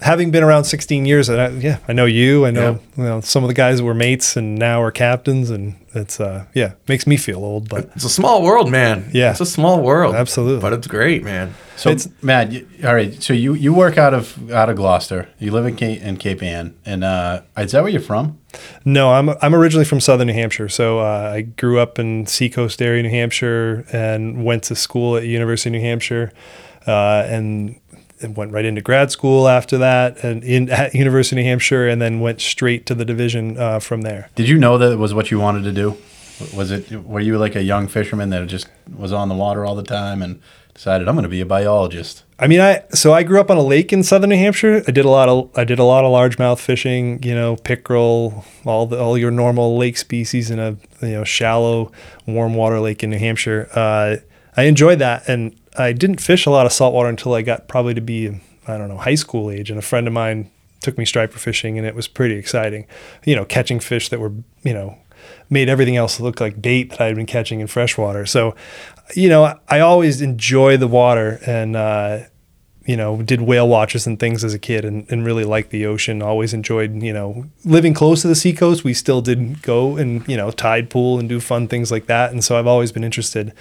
[0.03, 2.45] having been around 16 years, and I, yeah, I know you.
[2.45, 5.75] I know, you know some of the guys were mates and now are captains, and
[5.95, 7.69] it's uh, yeah, makes me feel old.
[7.69, 9.09] But It's a small world, man.
[9.13, 9.31] Yeah.
[9.31, 10.13] it's a small world.
[10.15, 10.61] Absolutely.
[10.61, 11.53] but it's great, man.
[11.75, 13.21] So It's- Matt, you, all right.
[13.23, 15.27] So you, you work out of out of Gloucester.
[15.39, 18.37] You live in Cape, in Cape Ann, and uh, is that where you're from?
[18.85, 22.81] no, I'm I'm originally from Southern New Hampshire, so uh, I grew up in Seacoast
[22.81, 26.31] area, New Hampshire, and went to school at University of New Hampshire,
[26.85, 27.79] uh, and.
[28.23, 31.87] And went right into grad school after that, and in at University of New Hampshire,
[31.87, 34.29] and then went straight to the division uh, from there.
[34.35, 35.97] Did you know that it was what you wanted to do?
[36.55, 39.75] Was it were you like a young fisherman that just was on the water all
[39.75, 40.41] the time and
[40.73, 42.23] decided I'm going to be a biologist?
[42.39, 44.83] I mean, I so I grew up on a lake in southern New Hampshire.
[44.87, 47.21] I did a lot of I did a lot of largemouth fishing.
[47.23, 50.71] You know, pickerel, all the all your normal lake species in a
[51.01, 51.91] you know shallow
[52.25, 53.69] warm water lake in New Hampshire.
[53.73, 54.17] Uh,
[54.57, 57.93] I enjoyed that, and I didn't fish a lot of saltwater until I got probably
[57.93, 59.69] to be I don't know high school age.
[59.69, 60.49] And a friend of mine
[60.81, 62.87] took me striper fishing, and it was pretty exciting.
[63.25, 64.97] You know, catching fish that were you know
[65.49, 68.25] made everything else look like bait that I had been catching in freshwater.
[68.25, 68.55] So,
[69.15, 72.19] you know, I always enjoy the water and, uh,
[72.85, 75.85] you know, did whale watches and things as a kid and, and really liked the
[75.85, 76.21] ocean.
[76.21, 78.83] Always enjoyed, you know, living close to the seacoast.
[78.83, 82.31] We still did go and, you know, tide pool and do fun things like that.
[82.31, 83.53] And so I've always been interested.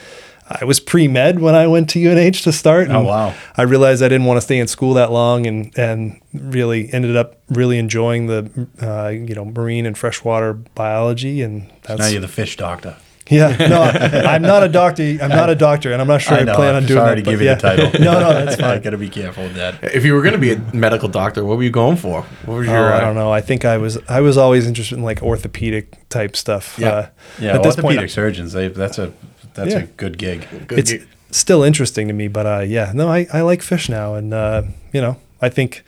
[0.49, 2.88] I was pre med when I went to UNH to start.
[2.90, 3.34] Oh, wow.
[3.57, 7.16] I realized I didn't want to stay in school that long, and and really ended
[7.16, 12.20] up really enjoying the uh, you know marine and freshwater biology, and that's now you're
[12.20, 12.97] the fish doctor.
[13.30, 13.55] yeah.
[13.68, 13.82] No,
[14.28, 15.03] I'm not a doctor.
[15.22, 17.14] I'm not a doctor, and I'm not sure I, know, plan on I'm doing sorry
[17.14, 17.24] that.
[17.24, 17.55] to give you yeah.
[17.55, 18.01] the title.
[18.01, 18.82] no, no, that's I fine.
[18.82, 19.82] got to be careful with that.
[19.95, 22.22] If you were going to be a medical doctor, what were you going for?
[22.45, 22.93] What was Oh, your?
[22.93, 23.32] I uh, don't know.
[23.32, 26.76] I think I was I was always interested in like orthopedic type stuff.
[26.78, 26.88] Yeah.
[26.88, 28.53] Uh, Yeah, at this orthopedic point, surgeons.
[28.53, 29.12] They, that's a
[29.55, 29.80] that's Yeah.
[29.80, 30.46] a good gig.
[30.66, 31.07] Good it's gig.
[31.30, 32.28] still interesting to me.
[32.28, 35.82] But uh, yeah, no, I, I like fish now, and uh, you know, I think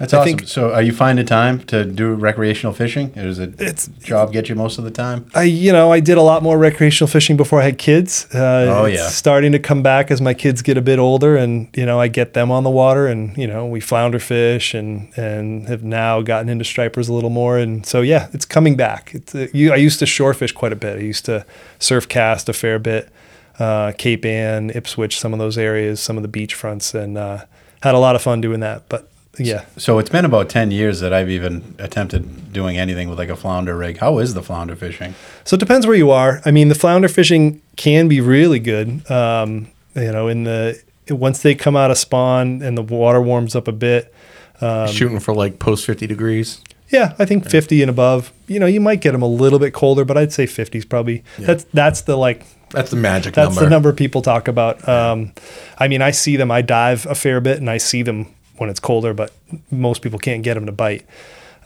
[0.00, 0.38] That's I awesome.
[0.38, 3.12] think- so, are you finding time to do recreational fishing?
[3.18, 5.26] Or does it It's- job get you most of the time?
[5.34, 8.26] I, you know, I did a lot more recreational fishing before I had kids.
[8.34, 8.38] Uh,
[8.80, 9.08] Oh, it's yeah.
[9.08, 12.08] starting to come back as my kids get a bit older, and you know, I
[12.08, 16.22] get them on the water, and you know, we flounder fish, and and have now
[16.22, 19.10] gotten into stripers a little more, and so yeah, it's coming back.
[19.14, 20.96] It's uh, you, I used to shore fish quite a bit.
[20.96, 21.44] I used to
[21.78, 23.10] surf cast a fair bit,
[23.58, 27.44] uh, Cape Ann, Ipswich, some of those areas, some of the beach fronts, and uh,
[27.82, 28.84] had a lot of fun doing that.
[28.88, 29.06] But
[29.38, 33.28] yeah, So it's been about ten years that I've even attempted doing anything with like
[33.28, 33.98] a flounder rig.
[33.98, 35.14] How is the flounder fishing?
[35.44, 36.40] So it depends where you are.
[36.44, 39.08] I mean, the flounder fishing can be really good.
[39.10, 43.54] Um, you know, in the once they come out of spawn and the water warms
[43.56, 44.12] up a bit.
[44.60, 46.60] Um, shooting for like post 50 degrees.
[46.90, 48.32] Yeah, I think 50 and above.
[48.48, 50.84] You know, you might get them a little bit colder, but I'd say 50 is
[50.84, 53.46] probably that's that's the like That's the magic number.
[53.46, 53.64] that's number.
[53.66, 54.86] the number people talk about.
[54.88, 55.32] Um,
[55.78, 56.50] I mean, I see them.
[56.50, 58.26] I dive a fair bit, and I see them
[58.60, 59.32] when it's colder, but
[59.70, 61.06] most people can't get them to bite.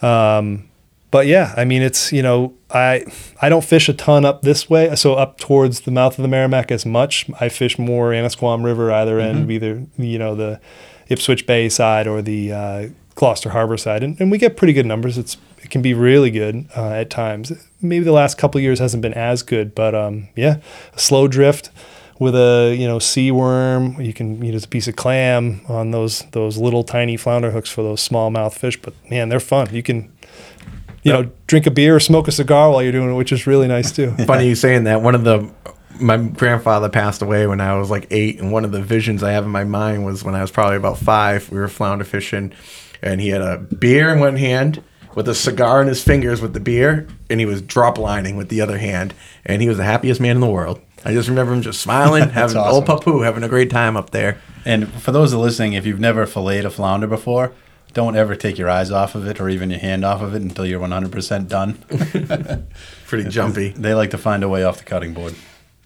[0.01, 0.69] Um,
[1.11, 3.05] but yeah, I mean, it's you know, I
[3.43, 6.29] I don't fish a ton up this way, so up towards the mouth of the
[6.29, 7.29] Merrimack as much.
[7.41, 10.61] I fish more Annisquam River either end, of either you know the
[11.09, 14.87] Ipswich Bay side or the uh, Gloucester Harbor side, and, and we get pretty good
[14.87, 15.19] numbers.
[15.19, 17.53] It's it can be really good uh, at times.
[17.81, 20.59] Maybe the last couple of years hasn't been as good, but um, yeah,
[20.97, 21.71] slow drift
[22.19, 24.01] with a you know sea worm.
[24.01, 27.83] You can use a piece of clam on those those little tiny flounder hooks for
[27.83, 28.81] those smallmouth fish.
[28.81, 29.75] But man, they're fun.
[29.75, 30.13] You can
[31.03, 33.47] you know drink a beer or smoke a cigar while you're doing it, which is
[33.47, 34.11] really nice too.
[34.27, 35.03] Funny you saying that.
[35.03, 35.51] One of the
[36.01, 39.33] my grandfather passed away when I was like eight, and one of the visions I
[39.33, 41.51] have in my mind was when I was probably about five.
[41.51, 42.53] We were flounder fishing,
[43.03, 44.83] and he had a beer in one hand
[45.15, 48.49] with a cigar in his fingers with the beer, and he was drop lining with
[48.49, 50.81] the other hand, and he was the happiest man in the world.
[51.05, 54.41] I just remember him just smiling, having old papu, having a great time up there.
[54.65, 57.53] And for those that are listening, if you've never filleted a flounder before,
[57.93, 60.43] don't ever take your eyes off of it or even your hand off of it
[60.43, 61.75] until you're 100% done.
[63.07, 63.69] Pretty jumpy.
[63.71, 65.35] They like to find a way off the cutting board.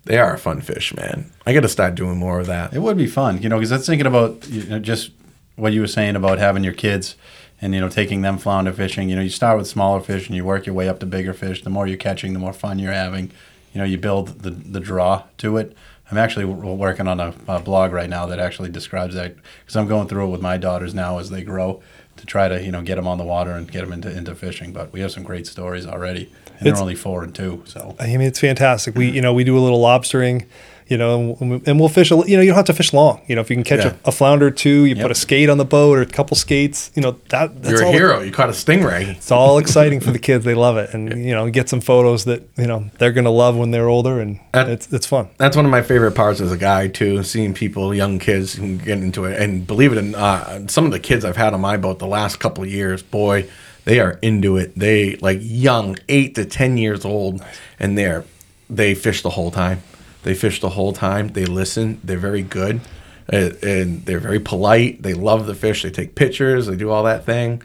[0.05, 1.31] They are a fun fish, man.
[1.45, 2.73] I got to start doing more of that.
[2.73, 5.11] It would be fun, you know, because that's thinking about you know, just
[5.57, 7.15] what you were saying about having your kids
[7.61, 9.11] and, you know, taking them flounder fishing.
[9.11, 11.35] You know, you start with smaller fish and you work your way up to bigger
[11.35, 11.63] fish.
[11.63, 13.33] The more you're catching, the more fun you're having.
[13.79, 15.77] You know, you build the, the draw to it.
[16.11, 19.87] I'm actually working on a, a blog right now that actually describes that because I'm
[19.87, 21.81] going through it with my daughters now as they grow
[22.17, 24.35] to try to, you know, get them on the water and get them into, into
[24.35, 24.73] fishing.
[24.73, 26.23] But we have some great stories already.
[26.59, 27.63] And It's- they're only four and two.
[27.67, 28.97] So I mean, it's fantastic.
[28.97, 30.47] We, you know, we do a little lobstering.
[30.89, 32.11] You know, and we- and we'll fish.
[32.11, 33.21] A, you know, you don't have to fish long.
[33.27, 33.93] You know, if you can catch Yeah.
[34.07, 35.03] a, a flounder or two, you Yep.
[35.03, 36.91] put a skate on the boat or a couple skates.
[36.95, 38.21] You know, that that's You're a all hero.
[38.23, 39.09] You caught a stingray.
[39.17, 40.47] It's all exciting for the kids.
[40.47, 43.55] They love it, and you know, get some photos that you know they're gonna love
[43.57, 45.29] when they're older, and That- it's it's fun.
[45.37, 48.77] That's one of my favorite parts as a guy too, seeing people, young kids, who
[48.77, 49.39] get into it.
[49.39, 52.07] And believe it or not, some of the kids I've had on my boat the
[52.07, 53.45] last couple of years, boy,
[53.85, 54.73] they are into it.
[54.79, 57.43] They like young, eight to ten years old,
[57.79, 58.25] and they're
[58.71, 59.83] they fish the whole time.
[60.23, 61.29] They fish the whole time.
[61.29, 62.01] They listen.
[62.03, 62.81] They're very good,
[63.29, 65.03] and they're very polite.
[65.03, 65.83] They love the fish.
[65.83, 66.67] They take pictures.
[66.67, 67.63] They do all that thing,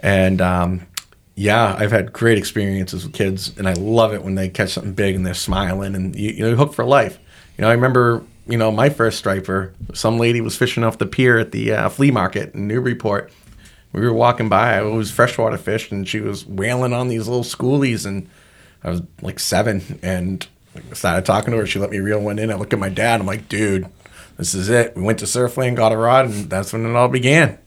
[0.00, 0.86] and um,
[1.40, 4.92] yeah, I've had great experiences with kids, and I love it when they catch something
[4.92, 7.18] big and they're smiling and you, you know, hook for life.
[7.56, 9.72] You know, I remember, you know, my first striper.
[9.94, 13.32] Some lady was fishing off the pier at the uh, flea market in Newburyport.
[13.92, 14.78] We were walking by.
[14.80, 18.28] It was freshwater fish, and she was whaling on these little schoolies, and
[18.84, 20.46] I was like seven, and
[20.76, 21.66] I started talking to her.
[21.66, 22.50] She let me reel one in.
[22.50, 23.20] I look at my dad.
[23.20, 23.86] I'm like, dude,
[24.36, 24.94] this is it.
[24.96, 27.58] We went to Surfland, got a rod, and that's when it all began.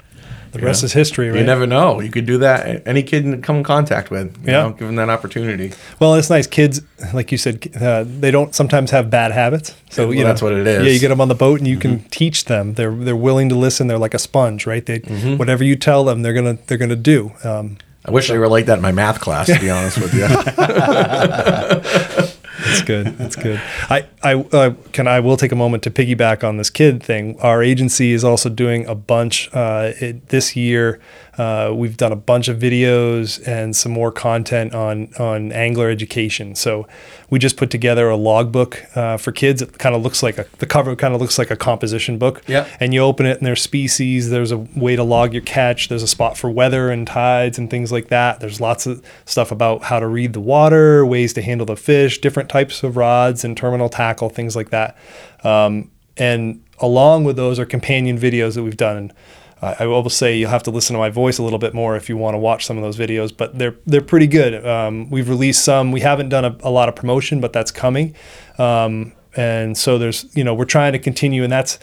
[0.54, 1.40] The rest is history, right?
[1.40, 2.00] You never know.
[2.00, 2.88] You could do that.
[2.88, 4.62] Any kid can come in contact with, you Yeah.
[4.68, 5.74] know, them that opportunity.
[6.00, 6.46] Well, it's nice.
[6.46, 6.80] Kids,
[7.12, 9.74] like you said, uh, they don't sometimes have bad habits.
[9.90, 10.86] So Well, you know, that's what it is.
[10.86, 12.76] Yeah, you get them on the boat and you can teach them.
[12.76, 13.88] They're they're willing to listen.
[13.88, 14.86] They're like a sponge, right?
[14.86, 15.00] They
[15.38, 17.32] whatever you tell them, they're gonna they're gonna do.
[17.44, 20.14] Um, I wish they were like that in my math class, to be honest with
[20.14, 20.28] you.
[22.66, 23.18] That's good.
[23.18, 23.62] That's good.
[23.90, 27.40] I I uh, can I will take a moment to piggyback on this kid thing.
[27.40, 31.00] Our agency is also doing a bunch uh, it, this year.
[31.38, 36.54] Uh, we've done a bunch of videos and some more content on on angler education.
[36.56, 36.88] So
[37.30, 39.62] we just put together a logbook uh, for kids.
[39.62, 42.44] It kind of looks like a the cover kind of looks like a composition book.
[42.48, 42.68] Yep.
[42.80, 44.30] And you open it and there's species.
[44.30, 45.88] There's a way to log your catch.
[45.88, 48.40] There's a spot for weather and tides and things like that.
[48.40, 52.20] There's lots of stuff about how to read the water, ways to handle the fish,
[52.20, 54.98] different types of rods and terminal tackle, things like that.
[55.44, 59.12] Um, and along with those are companion videos that we've done.
[59.64, 61.96] And I will say you'll have to listen to my voice a little bit more
[61.96, 64.66] if you want to watch some of those videos, but they're they're pretty good.
[64.66, 65.92] Um, we've released some.
[65.92, 68.16] We haven't done a, a lot of promotion, but that's coming.
[68.58, 71.80] Um, and so there's you know we're trying to continue, and that's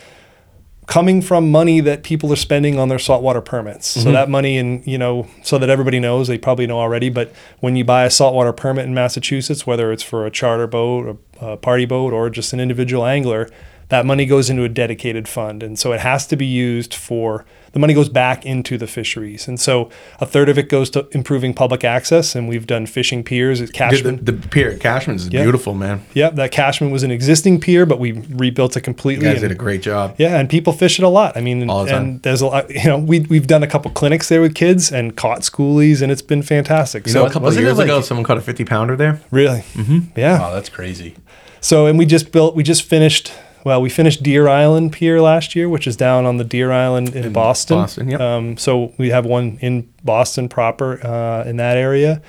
[0.86, 3.86] coming from money that people are spending on their saltwater permits.
[3.86, 7.10] So that money, and you know, so that everybody knows, they probably know already.
[7.10, 11.18] But when you buy a saltwater permit in Massachusetts, whether it's for a charter boat,
[11.40, 13.48] a, a party boat, or just an individual angler,
[13.88, 17.46] that money goes into a dedicated fund, and so it has to be used for.
[17.72, 21.06] The money goes back into the fisheries, and so a third of it goes to
[21.12, 22.34] improving public access.
[22.34, 24.24] And we've done fishing piers at Did Cashman.
[24.24, 25.42] the, the pier at Cashman's is Yeah.
[25.42, 26.02] beautiful, man.
[26.14, 29.24] Yep, that Cashman was an existing pier, but we rebuilt it completely.
[29.26, 30.14] You guys and- did a great job.
[30.18, 31.36] yeah, and people fish it a lot.
[31.36, 32.02] I mean, All the time.
[32.02, 32.68] and there's a lot.
[32.74, 36.10] You know, we we've done a couple clinics there with kids and caught schoolies, and
[36.10, 37.06] it's been fantastic.
[37.06, 38.96] You so know, a couple of wasn't years like- ago, someone caught a 50 pounder
[38.96, 39.20] there.
[39.30, 39.98] really, mm-hmm.
[40.16, 40.38] yeah.
[40.40, 41.14] Wow, that's crazy.
[41.60, 43.32] So, and we just built, we just finished.
[43.64, 47.14] Well, we finished Deer Island Pier last year, which is down on the Deer Island
[47.14, 47.76] in, Boston.
[47.76, 48.20] Boston, yep.
[48.20, 52.22] Um, so we have one in Boston proper uh, in that area.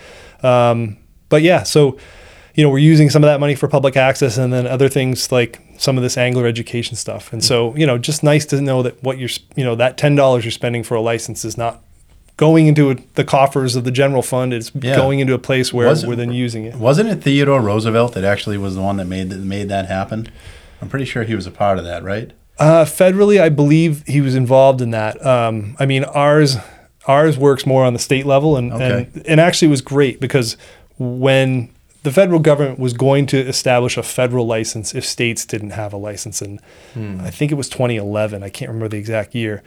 [0.44, 0.98] Um,
[1.30, 1.98] but yeah, so
[2.56, 5.32] you know we're using some of that money for public access, and then other things
[5.32, 7.32] like some of this angler education stuff.
[7.32, 10.16] And so you know, just nice to know that what you're, you know, that ten
[10.16, 11.82] dollars you're spending for a license is not
[12.38, 14.52] going into the coffers of the general fund.
[14.54, 14.96] It's Yeah.
[14.96, 16.76] going into a place where Was it- we're then using it.
[16.76, 20.28] Wasn't it Theodore Roosevelt that actually was the one that made that made that happen?
[20.82, 22.32] I'm pretty sure he was a part of that, right?
[22.60, 25.24] Uh, federally, I believe he was involved in that.
[25.26, 26.58] Um, I mean, ours
[27.08, 29.10] ours works more on the state level, and Okay.
[29.16, 30.58] and, and actually was great because
[31.00, 31.70] when
[32.04, 35.98] the federal government was going to establish a federal license if states didn't have a
[35.98, 36.60] license, and
[36.96, 38.44] I think it was 2011.
[38.44, 39.64] I can't remember the exact year,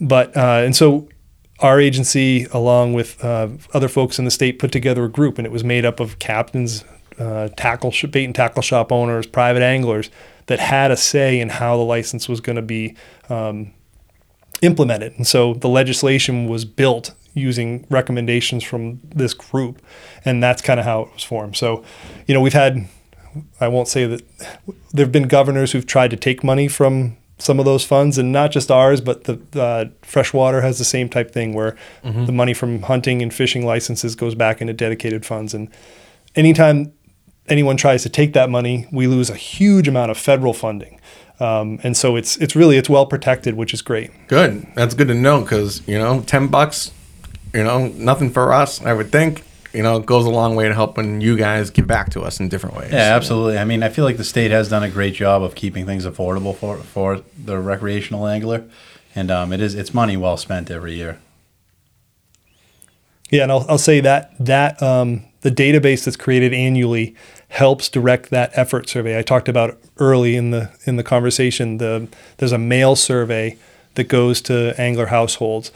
[0.00, 1.08] but uh, and so
[1.60, 5.46] our agency, along with uh, other folks in the state, put together a group, and
[5.46, 6.84] it was made up of captains,
[7.18, 10.10] uh, tackle sh- bait and tackle shop owners, private anglers
[10.46, 12.96] that had a say in how the license was going to be
[13.28, 13.72] um,
[14.62, 15.12] implemented.
[15.16, 19.82] And so the legislation was built using recommendations from this group,
[20.24, 21.56] and that's kind of how it was formed.
[21.56, 21.84] So,
[22.26, 22.88] you know, we've had,
[23.60, 24.22] I won't say that
[24.92, 28.32] there have been governors who've tried to take money from some of those funds, and
[28.32, 31.76] not just ours, but the uh, freshwater has the same type thing where
[32.26, 35.54] the money from hunting and fishing licenses goes back into dedicated funds.
[35.54, 35.68] And
[36.34, 36.92] anytime
[37.48, 41.00] anyone tries to take that money, we lose a huge amount of federal funding.
[41.40, 44.10] Um, and so it's it's really it's well protected, which is great.
[44.26, 44.66] Good.
[44.74, 46.90] That's good to know because, you know, 10 bucks,
[47.54, 49.44] you know, nothing for us, I would think.
[49.72, 52.40] You know, it goes a long way to helping you guys give back to us
[52.40, 52.90] in different ways.
[52.90, 53.58] Yeah, absolutely.
[53.58, 56.06] I mean, I feel like the state has done a great job of keeping things
[56.06, 58.64] affordable for for the recreational angler,
[59.14, 61.18] and um, it is it's money well spent every year.
[63.30, 67.14] Yeah, and I'll, I'll say that that um, the database that's created annually
[67.48, 69.18] helps direct that effort survey.
[69.18, 71.78] I talked about early in the in the conversation.
[71.78, 73.56] The there's a mail survey
[73.94, 75.72] that goes to angler households.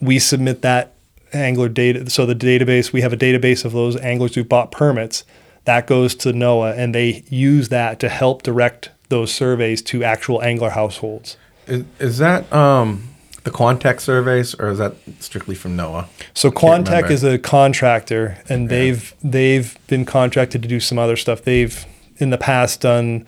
[0.00, 0.94] We submit that
[1.32, 2.08] angler data.
[2.10, 5.24] So the database we have a database of those anglers who bought permits.
[5.64, 10.42] That goes to NOAA, and they use that to help direct those surveys to actual
[10.42, 11.36] angler households.
[11.68, 13.11] Is, is that um,
[13.44, 16.06] the Quantec surveys, or is that strictly from NOAA?
[16.34, 21.42] So Quantec is a contractor, and they've they've been contracted to do some other stuff.
[21.42, 21.84] They've
[22.18, 23.26] in the past done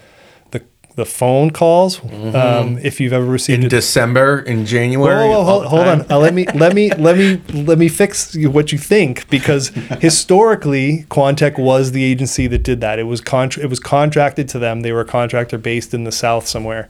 [0.53, 0.63] the
[0.95, 2.01] the phone calls.
[2.35, 5.29] Um, if you've ever received In a December, in January.
[5.29, 6.07] Whoa, whoa, all hold, hold on.
[6.11, 9.69] Uh, let me let me let me let me fix you- what you think because
[10.01, 12.99] historically, Quantec was the agency that did that.
[13.01, 14.83] It was contra- it was contracted to them.
[14.83, 16.89] They were a contractor based in the south somewhere.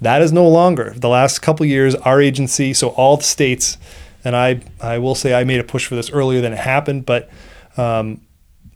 [0.00, 0.94] That is no longer.
[0.96, 3.78] The last couple of years, our agency, so all the states,
[4.24, 7.04] and I I will say I made a push for this earlier than it happened,
[7.06, 7.28] but
[7.76, 8.20] um,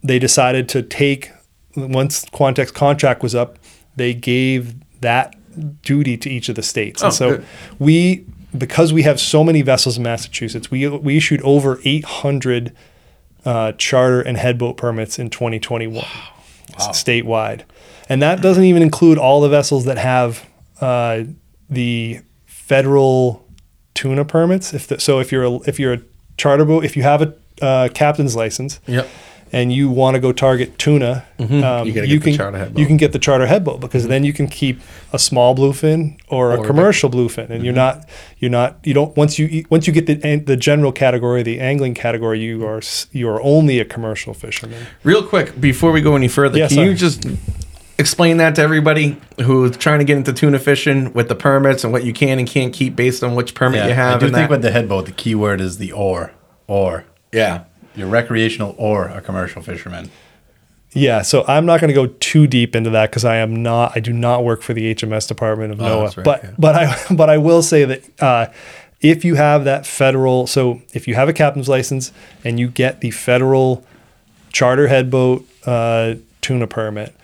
[0.03, 1.31] they decided to take
[1.75, 3.57] once Quantec's contract was up,
[3.95, 5.35] they gave that
[5.81, 7.01] duty to each of the states.
[7.01, 7.45] Oh, and so good.
[7.79, 8.25] we
[8.57, 12.75] because we have so many vessels in Massachusetts, we we issued over 800
[13.45, 16.03] uh, charter and headboat permits in 2021
[16.77, 17.61] s- statewide,
[18.09, 20.45] and that doesn't even include all the vessels that have
[20.83, 21.23] uh,
[21.69, 23.45] the federal
[23.93, 24.73] tuna permits.
[24.73, 26.01] If the, so, if you're a, if you're a
[26.37, 29.07] charter boat, if you have a uh, captain's license, Yep.
[29.51, 31.45] and you want to go target tuna, um,
[31.85, 34.79] You the can you can get the charter headboat because then you can keep
[35.13, 37.95] a small bluefin or, Or a a commercial bluefin, and you're not
[38.39, 40.15] you're not you don't once you once you get the
[40.51, 42.81] the general category, the angling category, you are
[43.11, 44.81] you are only a commercial fisherman.
[45.03, 46.87] Real quick, before we go any further, Yeah, can sorry.
[46.89, 47.19] you just
[48.03, 51.91] explain that to everybody who's trying to get into tuna fishing with the permits and
[51.93, 54.15] what you can and can't keep based on which permit Yeah, you have?
[54.17, 54.53] I do and think that?
[54.53, 56.33] with the headboat, the key word is the or.
[56.67, 57.05] Or.
[57.31, 57.63] yeah.
[57.95, 60.09] You're recreational or a commercial fisherman.
[60.93, 63.93] Yeah, so I'm not going to go too deep into that because I am not.
[63.95, 66.17] I do not work for the HMS Department of NOAA.
[66.17, 66.51] right, but yeah.
[66.57, 68.47] but I but I will say that uh,
[69.01, 72.11] if you have that federal, so if you have a captain's license
[72.43, 73.85] and you get the federal
[74.51, 77.15] charter headboat uh, tuna permit,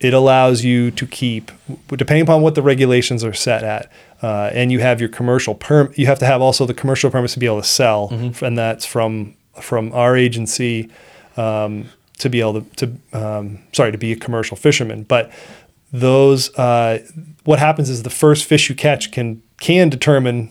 [0.00, 1.50] it allows you to keep,
[1.88, 3.90] depending upon what the regulations are set at,
[4.22, 5.92] uh, and you have your commercial perm.
[5.96, 8.08] You have to have also the commercial permits to be able to sell,
[8.42, 10.90] and that's from from our agency
[11.36, 11.88] um,
[12.18, 15.04] to be able to, to um, sorry to be a commercial fisherman.
[15.04, 15.30] But
[15.92, 16.98] those, uh,
[17.44, 20.50] what happens is the first fish you catch can can determine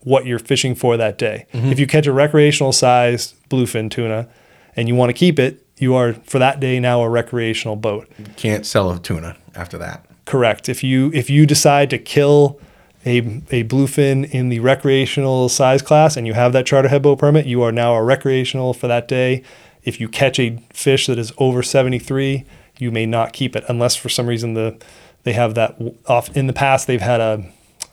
[0.00, 1.46] what you're fishing for that day.
[1.52, 4.28] If you catch a recreational sized bluefin tuna
[4.76, 8.08] and you want to keep it, you are for that day now a recreational boat.
[8.36, 10.04] Can't sell a tuna after that.
[10.24, 10.68] Correct.
[10.68, 12.58] If you if you decide to kill
[13.04, 13.18] a,
[13.50, 17.62] a bluefin in the recreational size class and you have that charter headboat permit, you
[17.62, 19.42] are now a recreational for that day.
[19.84, 22.44] If you catch a fish that is over 73,
[22.78, 24.76] you may not keep it unless for some reason the
[25.22, 27.44] they have that off in the past they've had a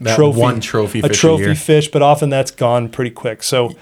[0.02, 1.56] That trophy one trophy a fish a trophy year.
[1.56, 3.44] fish, but often that's gone pretty quick.
[3.44, 3.76] So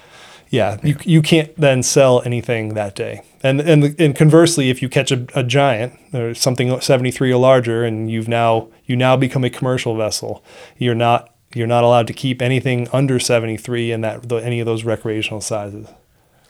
[0.50, 3.22] yeah, you, you can't then sell anything that day.
[3.42, 7.84] And and and conversely, if you catch a, a giant or something 73 or larger,
[7.84, 10.44] and you've now you now become a commercial vessel,
[10.78, 14.84] you're not you're not allowed to keep anything under 73 in that any of those
[14.84, 15.88] recreational sizes.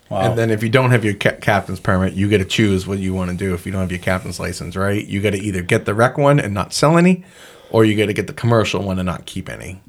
[0.09, 0.21] Wow.
[0.21, 2.99] And then if you don't have your ca- captain's permit, you get to choose what
[2.99, 5.03] you want to do if you don't have your captain's license, right?
[5.05, 7.23] You got to either get the rec one and not sell any,
[7.71, 9.81] or you got to get the commercial one and not keep any.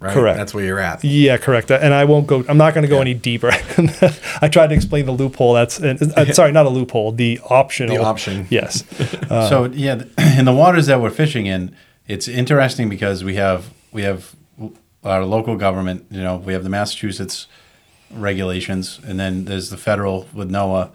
[0.00, 0.14] Right?
[0.14, 0.38] Correct.
[0.38, 1.04] That's where you're at.
[1.04, 1.70] Yeah, correct.
[1.70, 2.42] And I won't go.
[2.48, 3.50] I'm not going to go any deeper.
[4.40, 5.52] I tried to explain the loophole.
[5.52, 7.12] That's uh, sorry, not a loophole.
[7.12, 7.96] The optional.
[7.96, 8.46] The option.
[8.48, 8.82] Yes.
[9.28, 10.02] so yeah,
[10.38, 11.76] in the waters that we're fishing in,
[12.08, 14.34] it's interesting because we have we have
[15.04, 16.06] our local government.
[16.10, 17.46] You know, we have the Massachusetts
[18.10, 20.90] regulations, and then there's the federal with NOAA.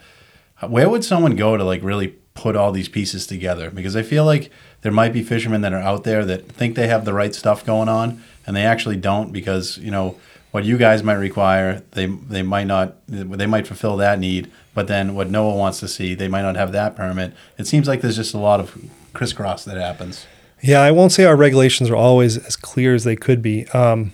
[0.68, 3.70] Where would someone go to like really put all these pieces together?
[3.70, 4.52] Because I feel like
[4.82, 7.66] there might be fishermen that are out there that think they have the right stuff
[7.66, 10.18] going on, and they actually don't because you know
[10.52, 14.88] what you guys might require, they they might not they might fulfill that need, but
[14.88, 17.34] then what NOAA wants to see, they might not have that permit.
[17.58, 18.78] It seems like there's just a lot of
[19.14, 20.26] crisscross that happens.
[20.62, 23.68] Yeah, I won't say our regulations are always as clear as they could be.
[23.68, 24.14] Um,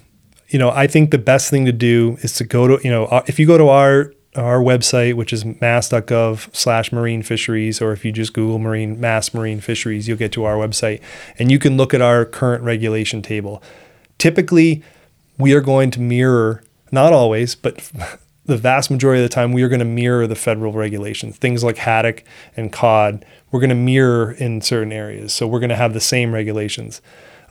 [0.50, 3.24] you know, I think the best thing to do is to go to, you know,
[3.28, 8.04] if you go to our our website, which is mass.gov slash marine fisheries, or if
[8.04, 11.02] you just Google marine mass marine fisheries, you'll get to our website
[11.38, 13.62] and you can look at our current regulation table.
[14.22, 14.84] Typically,
[15.39, 16.61] we are going to mirror,
[16.91, 17.91] not always, but
[18.45, 21.38] the vast majority of the time, we are going to mirror the federal regulations.
[21.38, 22.24] Things like haddock
[22.55, 25.34] and cod, we're going to mirror in certain areas.
[25.34, 27.01] So we're going to have the same regulations.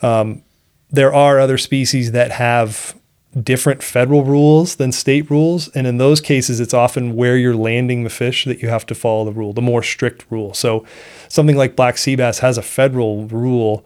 [0.00, 0.44] Um,
[0.92, 2.94] there are other species that have
[3.42, 5.66] different federal rules than state rules.
[5.70, 8.94] And in those cases, it's often where you're landing the fish that you have to
[8.94, 10.54] follow the rule, the more strict rule.
[10.54, 10.86] So
[11.28, 13.84] something like black sea bass has a federal rule,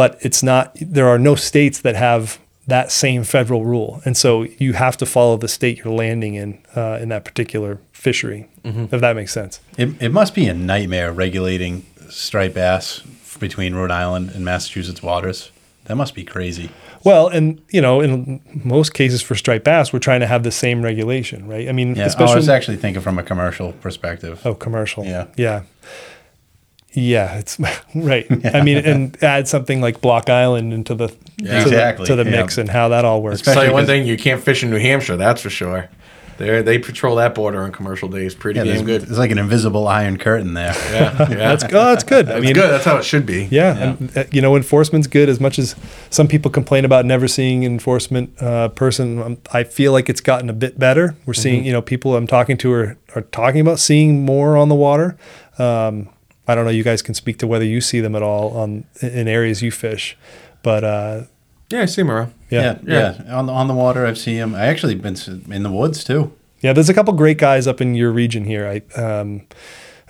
[0.00, 4.00] but it's not, there are no states that have that same federal rule.
[4.06, 7.82] And so you have to follow the state you're landing in uh, in that particular
[7.92, 9.60] fishery, if that makes sense.
[9.76, 13.00] It, it must be a nightmare regulating striped bass
[13.38, 15.50] between Rhode Island and Massachusetts waters.
[15.84, 16.70] That must be crazy.
[17.04, 20.50] Well, and you know, in most cases for striped bass, we're trying to have the
[20.50, 21.68] same regulation, right?
[21.68, 24.40] I mean, Yeah, oh, I was actually thinking from a commercial perspective.
[24.46, 25.04] oh, commercial.
[25.04, 25.26] Yeah.
[25.36, 25.64] yeah,
[26.92, 27.36] yeah.
[27.38, 27.58] It's
[27.94, 28.26] right.
[28.54, 31.52] I mean, and add something like Block Island into the Yeah.
[31.52, 32.40] to Exactly, the, to the yeah.
[32.42, 33.36] mix and how that all works.
[33.40, 35.16] Especially tell you one 'cause- thing: you can't fish in New Hampshire.
[35.16, 35.88] That's for sure.
[36.38, 39.02] They they patrol that border on commercial days pretty Yeah, damn good.
[39.02, 40.72] It's like an invisible iron curtain there.
[40.90, 41.34] Yeah, yeah.
[41.36, 42.30] That's oh, that's good.
[42.30, 42.70] I That's mean, good.
[42.70, 43.46] That's how it should be.
[43.50, 43.82] Yeah, Yeah.
[44.00, 45.28] And, uh, you know, enforcement's good.
[45.28, 45.76] As much as
[46.08, 50.22] some people complain about never seeing an enforcement uh, person, um, I feel like it's
[50.22, 51.14] gotten a bit better.
[51.26, 54.70] We're seeing, you know, people I'm talking to are, are talking about seeing more on
[54.70, 55.18] the water.
[55.58, 56.08] Um,
[56.50, 56.70] I don't know.
[56.70, 59.70] You guys can speak to whether you see them at all on in areas you
[59.70, 60.16] fish,
[60.62, 61.22] but uh,
[61.70, 62.34] Yeah, I see him around.
[62.50, 63.36] yeah, yeah, yeah.
[63.36, 64.54] On the on the water, I've seen them.
[64.54, 65.16] I actually been
[65.50, 66.32] in the woods too.
[66.60, 68.66] Yeah, there's a couple great guys up in your region here.
[68.66, 69.46] I um,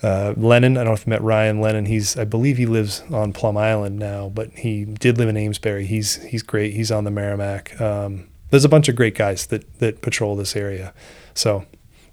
[0.02, 0.76] uh, Lennon.
[0.76, 1.84] I don't know if you met Ryan Lennon.
[1.86, 5.86] He's I believe he lives on Plum Island now, but he did live in Amesbury.
[5.86, 6.72] He's he's great.
[6.74, 7.80] He's on the Merrimack.
[7.80, 10.92] Um, there's a bunch of great guys that that patrol this area.
[11.34, 11.66] So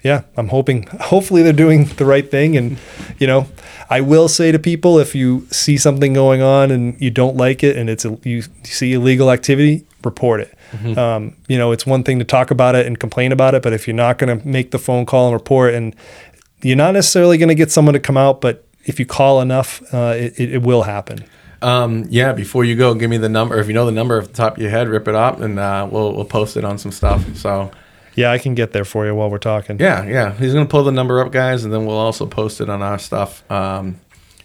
[0.08, 2.56] yeah, I'm hoping hopefully they're doing the right thing.
[2.58, 2.78] And
[3.20, 3.48] you know,
[3.90, 7.64] I will say to people if you see something going on and you don't like
[7.64, 10.54] it and it's a, you see illegal activity, report it.
[10.98, 13.74] Um, you know, it's one thing to talk about it and complain about it, but
[13.74, 15.96] if you're not going to make the phone call and report, and
[16.62, 19.82] you're not necessarily going to get someone to come out, but if you call enough,
[19.94, 21.24] uh, it, it, it will happen.
[21.62, 23.60] Um, yeah, before you go, give me the number.
[23.60, 25.58] If you know the number off the top of your head, rip it up, and
[25.58, 27.36] uh, we'll we'll post it on some stuff.
[27.36, 27.72] So
[28.18, 29.80] Yeah, I can get there for you while we're talking.
[29.80, 32.68] yeah, yeah, he's gonna pull the number up, guys, and then we'll also post it
[32.68, 34.00] on our stuff um,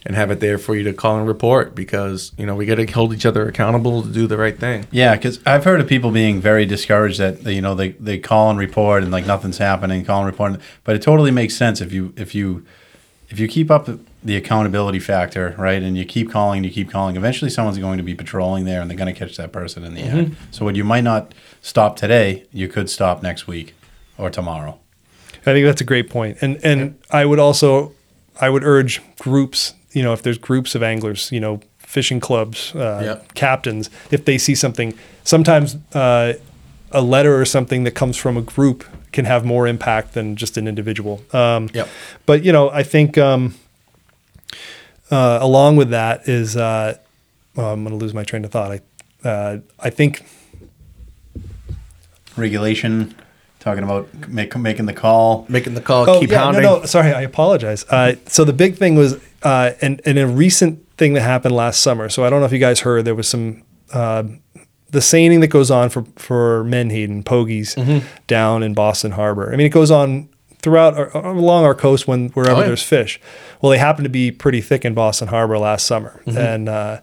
[0.05, 2.75] and have it there for you to call and report because you know we got
[2.75, 4.85] to hold each other accountable to do the right thing.
[4.91, 8.51] Yeah, because I've heard of people being very discouraged that you know they, they call
[8.51, 10.61] and report and like nothing's happening, call and report.
[10.83, 12.63] But it totally makes sense if you if you
[13.29, 13.89] if you keep up
[14.25, 17.15] the accountability factor, right, and you keep calling, you keep calling.
[17.15, 19.93] Eventually, someone's going to be patrolling there, and they're going to catch that person in
[19.93, 20.35] the end.
[20.51, 23.73] So, what you might not stop today, you could stop next week
[24.17, 24.79] or tomorrow.
[25.41, 26.37] I think that's a great point.
[26.41, 27.91] And and I would also
[28.39, 32.73] I would urge groups, you know, if there's groups of anglers, you know, fishing clubs,
[32.75, 33.33] uh, Yep.
[33.33, 34.93] captains, if they see something,
[35.23, 36.33] sometimes uh,
[36.91, 40.57] a letter or something that comes from a group can have more impact than just
[40.57, 41.21] an individual.
[41.33, 41.87] Um, Yep.
[42.25, 43.55] But you know, I think um,
[45.11, 46.97] uh, along with that is uh,
[47.55, 48.71] well, I'm going to lose my train of thought.
[48.71, 50.25] I uh, I think
[52.35, 53.13] Regulation,
[53.59, 55.45] talking about make, making the call.
[55.49, 56.63] Making the call, Oh keep yeah, pounding.
[56.63, 56.85] no, no.
[56.85, 57.85] Sorry, I apologize.
[57.87, 61.81] Uh, so the big thing was, uh, and, and a recent thing that happened last
[61.81, 62.09] summer.
[62.09, 63.61] So I don't know if you guys heard there was some
[63.93, 64.23] uh,
[64.89, 68.03] the seining that goes on for for menhaden pogies Mm-hmm.
[68.25, 69.53] down in Boston Harbor.
[69.53, 70.29] I mean, it goes on
[70.63, 72.67] throughout our, along our coast when wherever Oh, yeah.
[72.67, 73.19] there's fish.
[73.61, 76.37] Well, they happen to be pretty thick in Boston Harbor last summer, Mm-hmm.
[76.37, 77.01] and uh,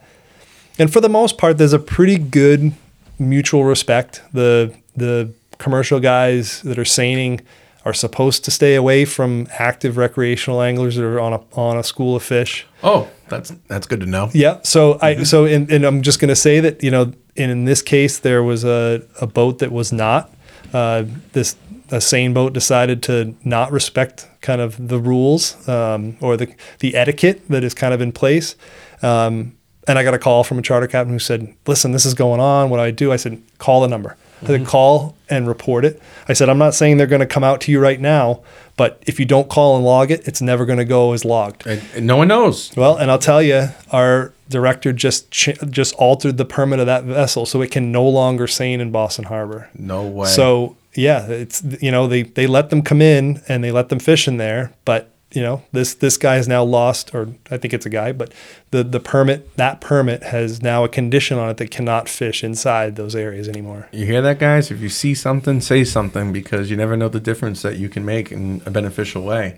[0.79, 2.73] and for the most part, there's a pretty good
[3.19, 4.23] mutual respect.
[4.33, 7.41] The the commercial guys that are seining
[7.85, 11.83] are supposed to stay away from active recreational anglers that are on a on a
[11.83, 12.67] school of fish.
[12.83, 14.31] Oh, that's that's good to know.
[14.33, 14.59] Yeah.
[14.65, 15.05] So Mm-hmm.
[15.21, 17.83] I so and, and I'm just going to say that you know in, in this
[17.83, 20.31] case there was a, a boat that was not
[20.75, 21.57] uh, this
[21.91, 26.95] a seine boat decided to not respect kind of the rules um, or the the
[26.95, 28.57] etiquette that is kind of in place.
[29.03, 29.57] Um,
[29.89, 32.41] and I got a call from a charter captain who said, "Listen, this is going
[32.41, 32.71] on.
[32.71, 36.01] What do I do?" I said, "Call the number." I said, "Call and report it."
[36.29, 38.41] I said, "I'm not saying they're going to come out to you right now,
[38.77, 41.67] but if you don't call and log it, it's never going to go as logged."
[41.67, 42.75] And, and no one knows.
[42.77, 47.05] Well, and I'll tell you, our director just ch- just altered the permit of that
[47.05, 49.69] vessel, so it can no longer sail in Boston Harbor.
[49.75, 50.29] No way.
[50.29, 53.99] So yeah, it's you know they they let them come in and they let them
[53.99, 57.73] fish in there, but you know this this guy has now lost, or I think
[57.73, 58.33] it's a guy, but
[58.73, 62.97] the the permit that permit has now a condition on it that cannot fish inside
[62.97, 63.89] those areas anymore.
[63.93, 64.71] You hear that, guys?
[64.71, 68.05] If you see something, say something because you never know the difference that you can
[68.05, 69.57] make in a beneficial way.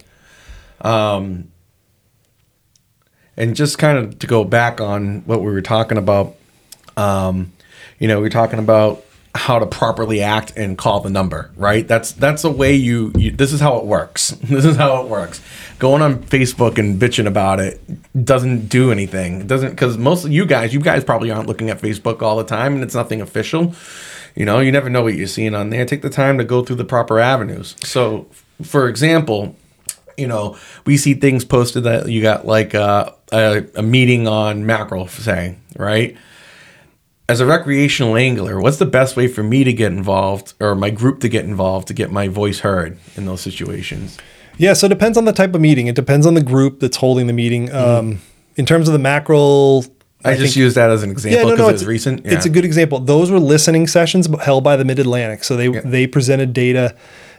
[0.82, 1.50] Um,
[3.36, 6.34] and just kind of to go back on what we were talking about,
[6.98, 7.52] um,
[7.98, 9.04] you know, we are talking about
[9.34, 11.88] how to properly act and call the number, right?
[11.88, 13.30] That's that's the way you, you.
[13.30, 14.36] This is how it works.
[14.42, 15.40] This is how it works.
[15.78, 17.80] Going on Facebook and bitching about it
[18.24, 19.40] doesn't do anything.
[19.40, 22.36] It doesn't because most of you guys, you guys probably aren't looking at Facebook all
[22.36, 23.74] the time, and it's nothing official.
[24.34, 25.84] You know, you never know what you're seeing on there.
[25.86, 27.76] Take the time to go through the proper avenues.
[27.82, 28.26] So,
[28.62, 29.56] for example,
[30.16, 34.66] you know, we see things posted that you got like uh, a, a meeting on
[34.66, 36.16] mackerel, say, right?
[37.32, 40.90] As a recreational angler, what's the best way for me to get involved or my
[40.90, 44.18] group to get involved to get my voice heard in those situations?
[44.58, 45.86] Yeah, so it depends on the type of meeting.
[45.86, 47.68] It depends on the group that's holding the meeting.
[47.68, 48.10] Mm-hmm.
[48.10, 48.20] Um,
[48.56, 49.86] in terms of the mackerel,
[50.22, 52.26] I, just use that as an example because it was it's, recent.
[52.26, 52.98] It's a good example.
[52.98, 55.42] Those were listening sessions held by the Mid Atlantic.
[55.42, 55.80] So they Yeah.
[55.86, 56.94] they presented data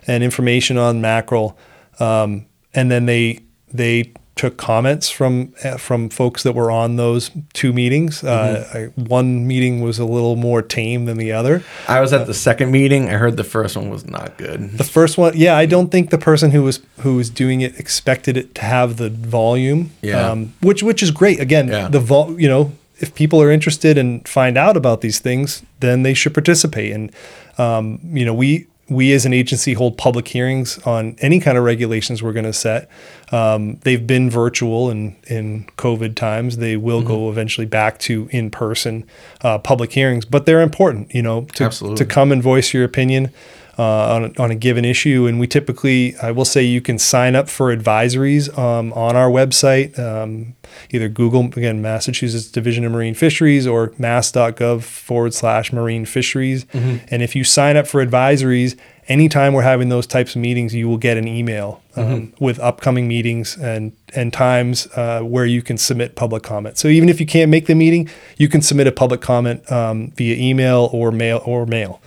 [0.07, 1.55] and information on mackerel,
[1.99, 3.41] um, and then they
[3.71, 8.23] they took comments from uh, from folks that were on those two meetings.
[8.23, 11.63] Uh, I, one meeting was a little more tame than the other.
[11.87, 13.09] I was at the second meeting.
[13.09, 14.71] I heard the first one was not good.
[14.77, 17.79] The first one, yeah, I don't think the person who was who was doing it
[17.79, 19.91] expected it to have the volume.
[20.01, 20.29] Yeah.
[20.31, 21.39] Um, which which is great.
[21.39, 21.87] Again, Yeah.
[21.89, 26.03] the vol, you know, if people are interested and find out about these things, then
[26.03, 26.91] they should participate.
[26.91, 27.11] And
[27.59, 31.63] um, you know, we we as an agency hold public hearings on any kind of
[31.63, 32.89] regulations we're going to set.
[33.31, 36.57] Um, they've been virtual in in COVID times.
[36.57, 37.07] They will Mm-hmm.
[37.07, 39.03] go eventually back to in person
[39.41, 41.13] uh, public hearings, but they're important.
[41.13, 41.97] You know, to Absolutely.
[41.97, 43.31] to come and voice your opinion
[43.77, 45.25] uh, on, a, on a given issue.
[45.25, 49.29] And we typically, I will say, you can sign up for advisories um, on our
[49.29, 50.55] website, um,
[50.91, 56.65] either Google, again, Massachusetts Division of Marine Fisheries or mass.gov forward slash marine fisheries.
[56.73, 60.87] And if you sign up for advisories, anytime we're having those types of meetings, you
[60.87, 65.77] will get an email um, with upcoming meetings and and times uh, where you can
[65.77, 66.77] submit public comment.
[66.77, 70.11] So even if you can't make the meeting, you can submit a public comment um,
[70.11, 72.01] via email or mail or mail.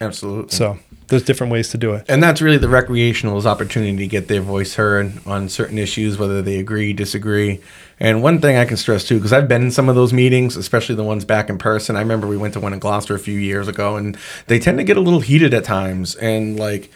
[0.00, 0.50] Absolutely.
[0.50, 0.78] So
[1.08, 2.04] there's different ways to do it.
[2.08, 6.42] And that's really the recreational's opportunity to get their voice heard on certain issues, whether
[6.42, 7.60] they agree, disagree.
[7.98, 10.56] And one thing I can stress too, because I've been in some of those meetings,
[10.56, 11.96] especially the ones back in person.
[11.96, 14.78] I remember we went to one in Gloucester a few years ago, and they tend
[14.78, 16.14] to get a little heated at times.
[16.16, 16.90] And like,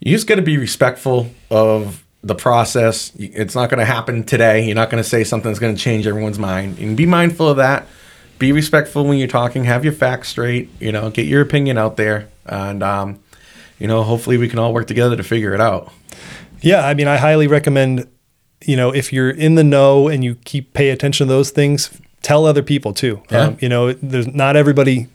[0.00, 3.12] you just got to be respectful of the process.
[3.16, 4.64] It's not going to happen today.
[4.64, 6.78] You're not going to say something that's going to change everyone's mind.
[6.78, 7.86] And be mindful of that.
[8.38, 9.64] Be respectful when you're talking.
[9.64, 10.70] Have your facts straight.
[10.78, 13.18] You know, get your opinion out there, and um,
[13.78, 15.92] you know, hopefully we can all work together to figure it out.
[16.60, 18.08] Yeah, I mean, I highly recommend,
[18.64, 22.00] you know, if you're in the know and you keep pay attention to those things,
[22.22, 23.22] tell other people too.
[23.30, 23.42] Yeah.
[23.42, 25.06] Um, you know, there's not everybody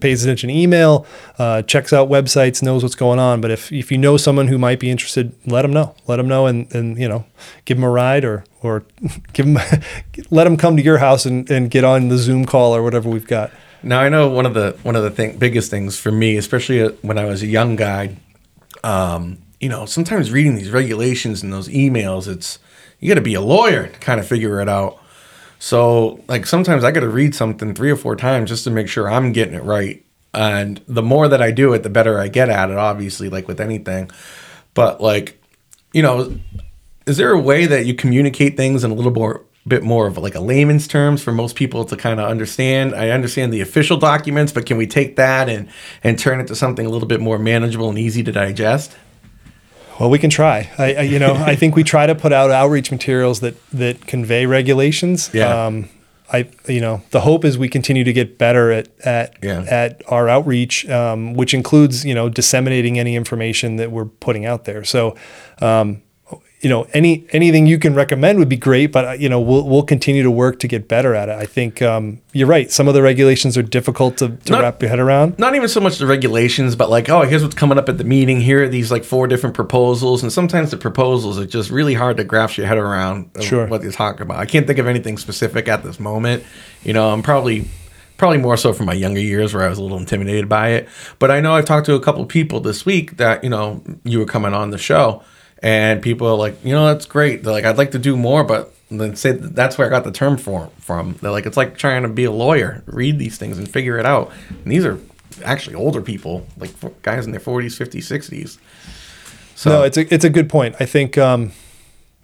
[0.00, 1.06] pays attention to email,
[1.38, 3.40] uh, checks out websites, knows what's going on.
[3.40, 5.94] But if, if you know someone who might be interested, let them know.
[6.06, 7.24] Let them know, and and you know,
[7.64, 8.84] give them a ride or or
[9.32, 9.58] give them
[10.30, 13.08] let them come to your house and, and get on the Zoom call or whatever
[13.08, 13.50] we've got.
[13.82, 16.82] Now I know one of the one of the thing, biggest things for me, especially
[16.82, 18.16] uh, when I was a young guy,
[18.84, 22.58] um, you know, sometimes reading these regulations and those emails, it's
[22.98, 25.02] you got to be a lawyer to kind of figure it out.
[25.58, 28.88] So like sometimes I got to read something three or four times just to make
[28.88, 30.04] sure I'm getting it right.
[30.32, 32.76] And the more that I do it, the better I get at it.
[32.76, 34.10] Obviously, like with anything,
[34.74, 35.42] but like
[35.92, 36.38] you know,
[37.06, 40.16] is there a way that you communicate things in a little more bit more of
[40.18, 43.96] like a layman's terms for most people to kind of understand i understand the official
[43.98, 45.68] documents but can we take that and
[46.02, 48.96] and turn it to something a little bit more manageable and easy to digest
[50.00, 50.70] Well, we can try.
[50.78, 54.06] I, I you know, I think we try to put out outreach materials that that
[54.06, 55.28] convey regulations.
[55.34, 55.66] Yeah.
[55.66, 55.90] Um,
[56.32, 59.60] I, you know, the hope is we continue to get better at at Yeah.
[59.68, 64.64] at our outreach, um, which includes you know disseminating any information that we're putting out
[64.64, 64.84] there.
[64.84, 65.16] So,
[65.60, 66.00] um,
[66.60, 68.92] you know, any anything you can recommend would be great.
[68.92, 71.36] But uh, you know, we'll we'll continue to work to get better at it.
[71.38, 72.70] I think um, you're right.
[72.70, 75.38] Some of the regulations are difficult to, to Not- wrap your head around.
[75.38, 78.04] not even so much the regulations but like oh here's what's coming up at the
[78.04, 81.94] meeting here are these like four different proposals and sometimes the proposals are just really
[81.94, 83.66] hard to grasp your head around Sure.
[83.66, 86.44] what you're talking about i can't think of anything specific at this moment
[86.82, 87.66] you know i'm probably
[88.16, 90.88] probably more so from my younger years where i was a little intimidated by it
[91.18, 94.18] but i know i've talked to a couple people this week that you know you
[94.18, 95.22] were coming on the show
[95.62, 98.42] and people are like you know that's great they're like i'd like to do more
[98.44, 101.76] but then say that's where i got the term for, from they're like it's like
[101.76, 104.98] trying to be a lawyer read these things and figure it out and these are
[105.44, 106.70] actually older people like
[107.02, 108.58] guys in their 40s 50s 60s
[109.54, 110.74] so no, it's a it's a good point.
[110.80, 111.52] I think, um,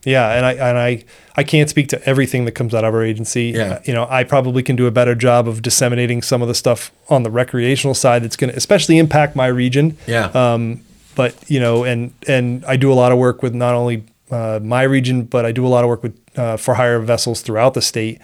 [0.07, 1.05] yeah, and I and I
[1.37, 3.53] I can't speak to everything that comes out of our agency.
[3.55, 3.63] Yeah.
[3.63, 6.55] Uh, you know, I probably can do a better job of disseminating some of the
[6.55, 9.99] stuff on the recreational side that's going to especially impact my region.
[10.07, 10.81] yeah Um,
[11.17, 14.61] but you know, and and I do a lot of work with not only uh,
[14.63, 17.75] my region, but I do a lot of work with uh, for hire vessels throughout
[17.75, 18.21] the state.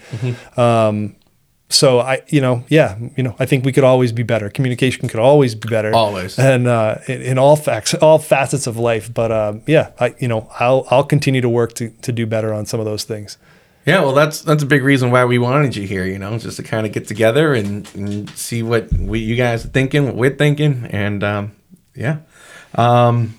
[0.57, 1.15] Um,
[1.69, 4.49] so I, you know, yeah, you know, I think we could always be better.
[4.49, 6.37] Communication could always be better, Always.
[6.37, 9.11] and uh, in, in all facts, all facets of life.
[9.11, 12.53] But um, yeah, I, you know, I'll I'll continue to work to to do better
[12.53, 13.37] on some of those things.
[13.87, 16.05] Yeah, well, that's that's a big reason why we wanted you here.
[16.05, 19.65] You know, just to kind of get together and, and see what we, you guys
[19.65, 21.51] are thinking, what we're thinking, and um,
[21.95, 22.17] yeah.
[22.75, 23.35] Um,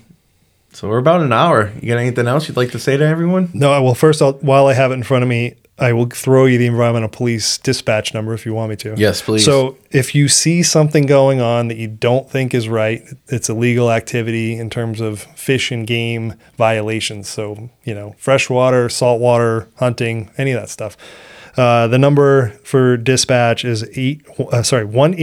[0.73, 1.71] so we're about an hour.
[1.81, 3.49] You got anything else you'd like to say to everyone?
[3.53, 6.45] No, well, first, I'll, while I have it in front of me, I will throw
[6.45, 8.95] you the environmental police dispatch number if you want me to.
[8.97, 9.43] Yes, please.
[9.43, 13.91] So if you see something going on that you don't think is right, it's illegal
[13.91, 17.27] activity in terms of fish and game violations.
[17.27, 20.95] So, you know, freshwater, saltwater, hunting, any of that stuff.
[21.57, 24.25] Uh, the number for dispatch is eight.
[24.37, 25.13] Uh, sorry, one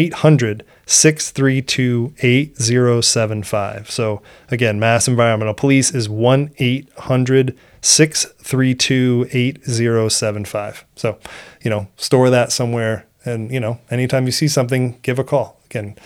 [0.87, 11.19] 632 8075 So again, Mass Environmental Police is one 800 632 8075 So
[11.63, 15.61] you know, store that somewhere, and you know, anytime you see something, give a call.
[15.67, 15.97] Again,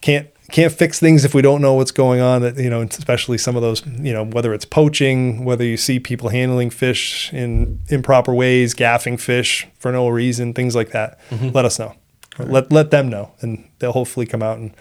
[0.00, 3.36] can't can't fix things if we don't know what's going on that you know especially
[3.38, 7.80] some of those you know whether it's poaching whether you see people handling fish in
[7.88, 11.18] improper ways gaffing fish for no reason things like that
[11.52, 11.94] let us know
[12.38, 12.48] Right.
[12.50, 14.72] let let them know and they'll hopefully come out and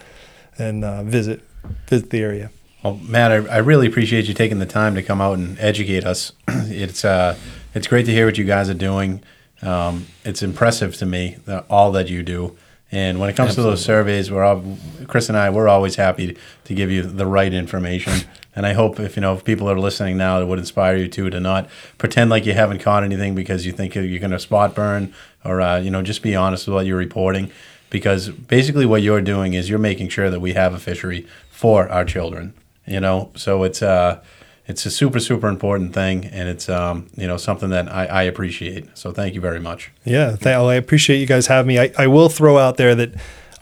[0.57, 1.41] and uh, visit
[1.87, 2.49] visit the area
[2.83, 6.03] Well, Matt, I, I really appreciate you taking the time to come out and educate
[6.05, 6.31] us.
[6.47, 7.35] it's uh,
[7.73, 9.23] it's great to hear what you guys are doing.
[9.61, 12.55] Um, it's impressive to me that all that you do.
[12.95, 14.63] And when it comes to those surveys, we're all,
[15.05, 18.13] Chris and I, we're always happy to give you the right information.
[18.57, 21.09] And I hope if you know if people are listening now, it would inspire you
[21.09, 21.67] to to not
[21.97, 25.59] pretend like you haven't caught anything because you think you're going to spot burn, or
[25.59, 27.51] uh, you know just be honest with what you're reporting.
[27.89, 31.89] Because basically, what you're doing is you're making sure that we have a fishery for
[31.89, 32.53] our children
[32.87, 34.21] you know so it's uh
[34.67, 38.23] it's a super super important thing and it's um you know something that i, I
[38.23, 41.79] appreciate so thank you very much Yeah, th- I appreciate you guys having me.
[41.79, 43.13] I, I will throw out there that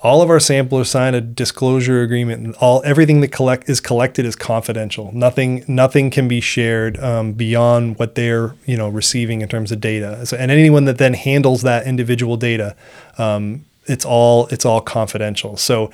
[0.01, 4.25] all of our samplers sign a disclosure agreement, and all everything that collect is collected
[4.25, 5.11] is confidential.
[5.13, 9.79] Nothing nothing can be shared um, beyond what they're you know receiving in terms of
[9.79, 10.25] data.
[10.25, 12.75] So, and anyone that then handles that individual data,
[13.17, 15.57] um, it's all it's all confidential.
[15.57, 15.89] So.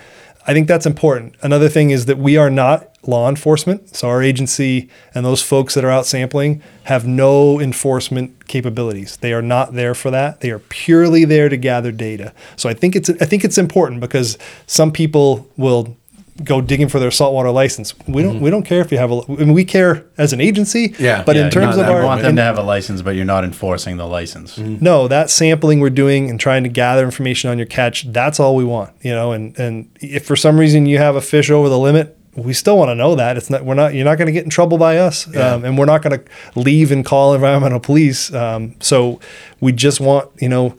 [0.50, 1.36] I think that's important.
[1.44, 3.96] Another thing is that we are not law enforcement.
[3.96, 9.18] So our agency and those folks that are out sampling have no enforcement capabilities.
[9.18, 10.40] They are not there for that.
[10.42, 12.34] They are purely there to gather data.
[12.56, 15.96] So I think it's I think it's important because some people will
[16.44, 17.94] go digging for their saltwater license.
[18.08, 20.42] We don't we don't care if you have a I mean, we care as an
[20.42, 20.96] agency.
[21.00, 21.24] Yeah.
[21.24, 23.16] But Yeah, in terms you of our you want them to have a license but
[23.16, 27.50] you're not enforcing the license no, that sampling we're doing and trying to gather information
[27.50, 30.86] on your catch, that's all we want, you know, and and if for some reason
[30.86, 33.38] you have a fish over the limit, we still want to know that.
[33.38, 35.28] It's not we're not you're not going to get in trouble by us.
[35.36, 38.34] Um, and we're not going to leave and call environmental police.
[38.34, 39.20] Um, so
[39.60, 40.76] we just want, you know,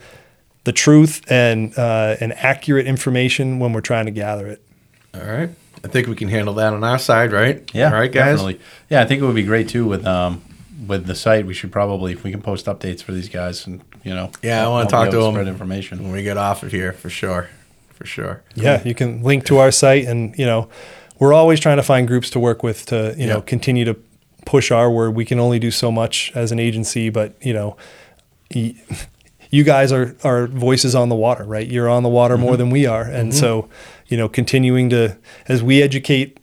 [0.64, 4.62] the truth and uh, and accurate information when we're trying to gather it.
[5.14, 5.50] All right.
[5.82, 7.68] I think we can handle that on our side, right?
[7.74, 8.36] yeah All right, guys.
[8.36, 10.42] definitely yeah i think it would be great too with um
[10.86, 13.80] with the site we should probably if we can post updates for these guys and
[14.04, 16.62] you know Yeah, I want to talk to them spread information when we get off
[16.62, 17.48] of here for sure.
[17.94, 18.42] For sure.
[18.54, 20.70] Yeah, you can link to our site, and you know,
[21.18, 23.94] we're always trying to find groups to work with to you know continue to
[24.46, 25.14] push our word.
[25.14, 27.76] We can only do so much as an agency, but you know,
[28.50, 31.66] you guys are are voices on the water, right?
[31.66, 33.68] You're on the water more than we are, and so
[34.10, 35.16] you know, continuing to
[35.48, 36.38] as we educate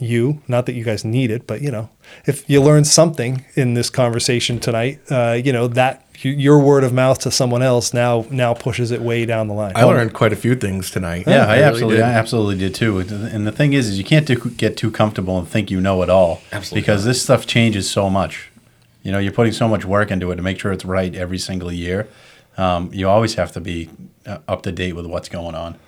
[0.00, 1.88] you, not that you guys need it, but you know,
[2.26, 6.92] if you learn something in this conversation tonight, uh, you know that your word of
[6.92, 9.72] mouth to someone else now now pushes it way down the line.
[9.74, 11.24] I learned quite a few things tonight.
[11.26, 12.04] Yeah, I, really absolutely, did.
[12.04, 12.98] I absolutely did too.
[12.98, 16.02] And the thing is, is you can't do, get too comfortable and think you know
[16.02, 16.42] it all.
[16.52, 17.10] Absolutely because not.
[17.10, 18.50] this stuff changes so much.
[19.02, 21.38] You know, you're putting so much work into it to make sure it's right every
[21.38, 22.08] single year.
[22.56, 23.90] Um, you always have to be
[24.26, 25.78] uh, up to date with what's going on.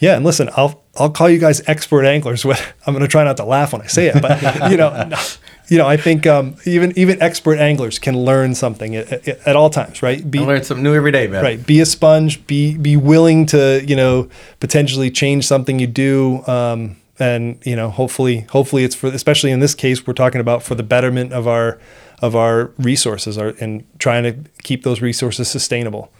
[0.00, 2.44] Yeah, and listen, I'll I'll call you guys expert anglers.
[2.86, 5.08] I'm going to try not to laugh when I say it, but you know,
[5.68, 9.56] you know, I think um, even even expert anglers can learn something at, at, at
[9.56, 10.28] all times, right?
[10.28, 11.44] Be I learn something new every day, man.
[11.44, 14.28] right, be a sponge, be be willing to you know
[14.58, 19.60] potentially change something you do, um, and you know, hopefully hopefully it's for especially in
[19.60, 21.78] this case we're talking about for the betterment of our
[22.22, 26.10] of our resources, our, and trying to keep those resources sustainable.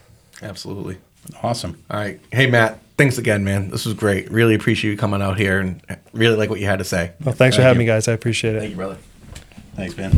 [0.43, 0.99] Absolutely.
[1.43, 1.83] Awesome.
[1.91, 2.20] All right.
[2.33, 2.78] Hey, Matt.
[3.01, 3.70] Thanks again, man.
[3.70, 4.30] This was great.
[4.30, 5.80] Really appreciate you coming out here and
[6.12, 7.12] really like what you had to say.
[7.24, 7.86] Well, thanks for having you.
[7.86, 8.09] me, guys.
[8.09, 8.59] I appreciate it.
[8.59, 8.98] Thank you, brother.
[9.74, 10.12] Thanks, man.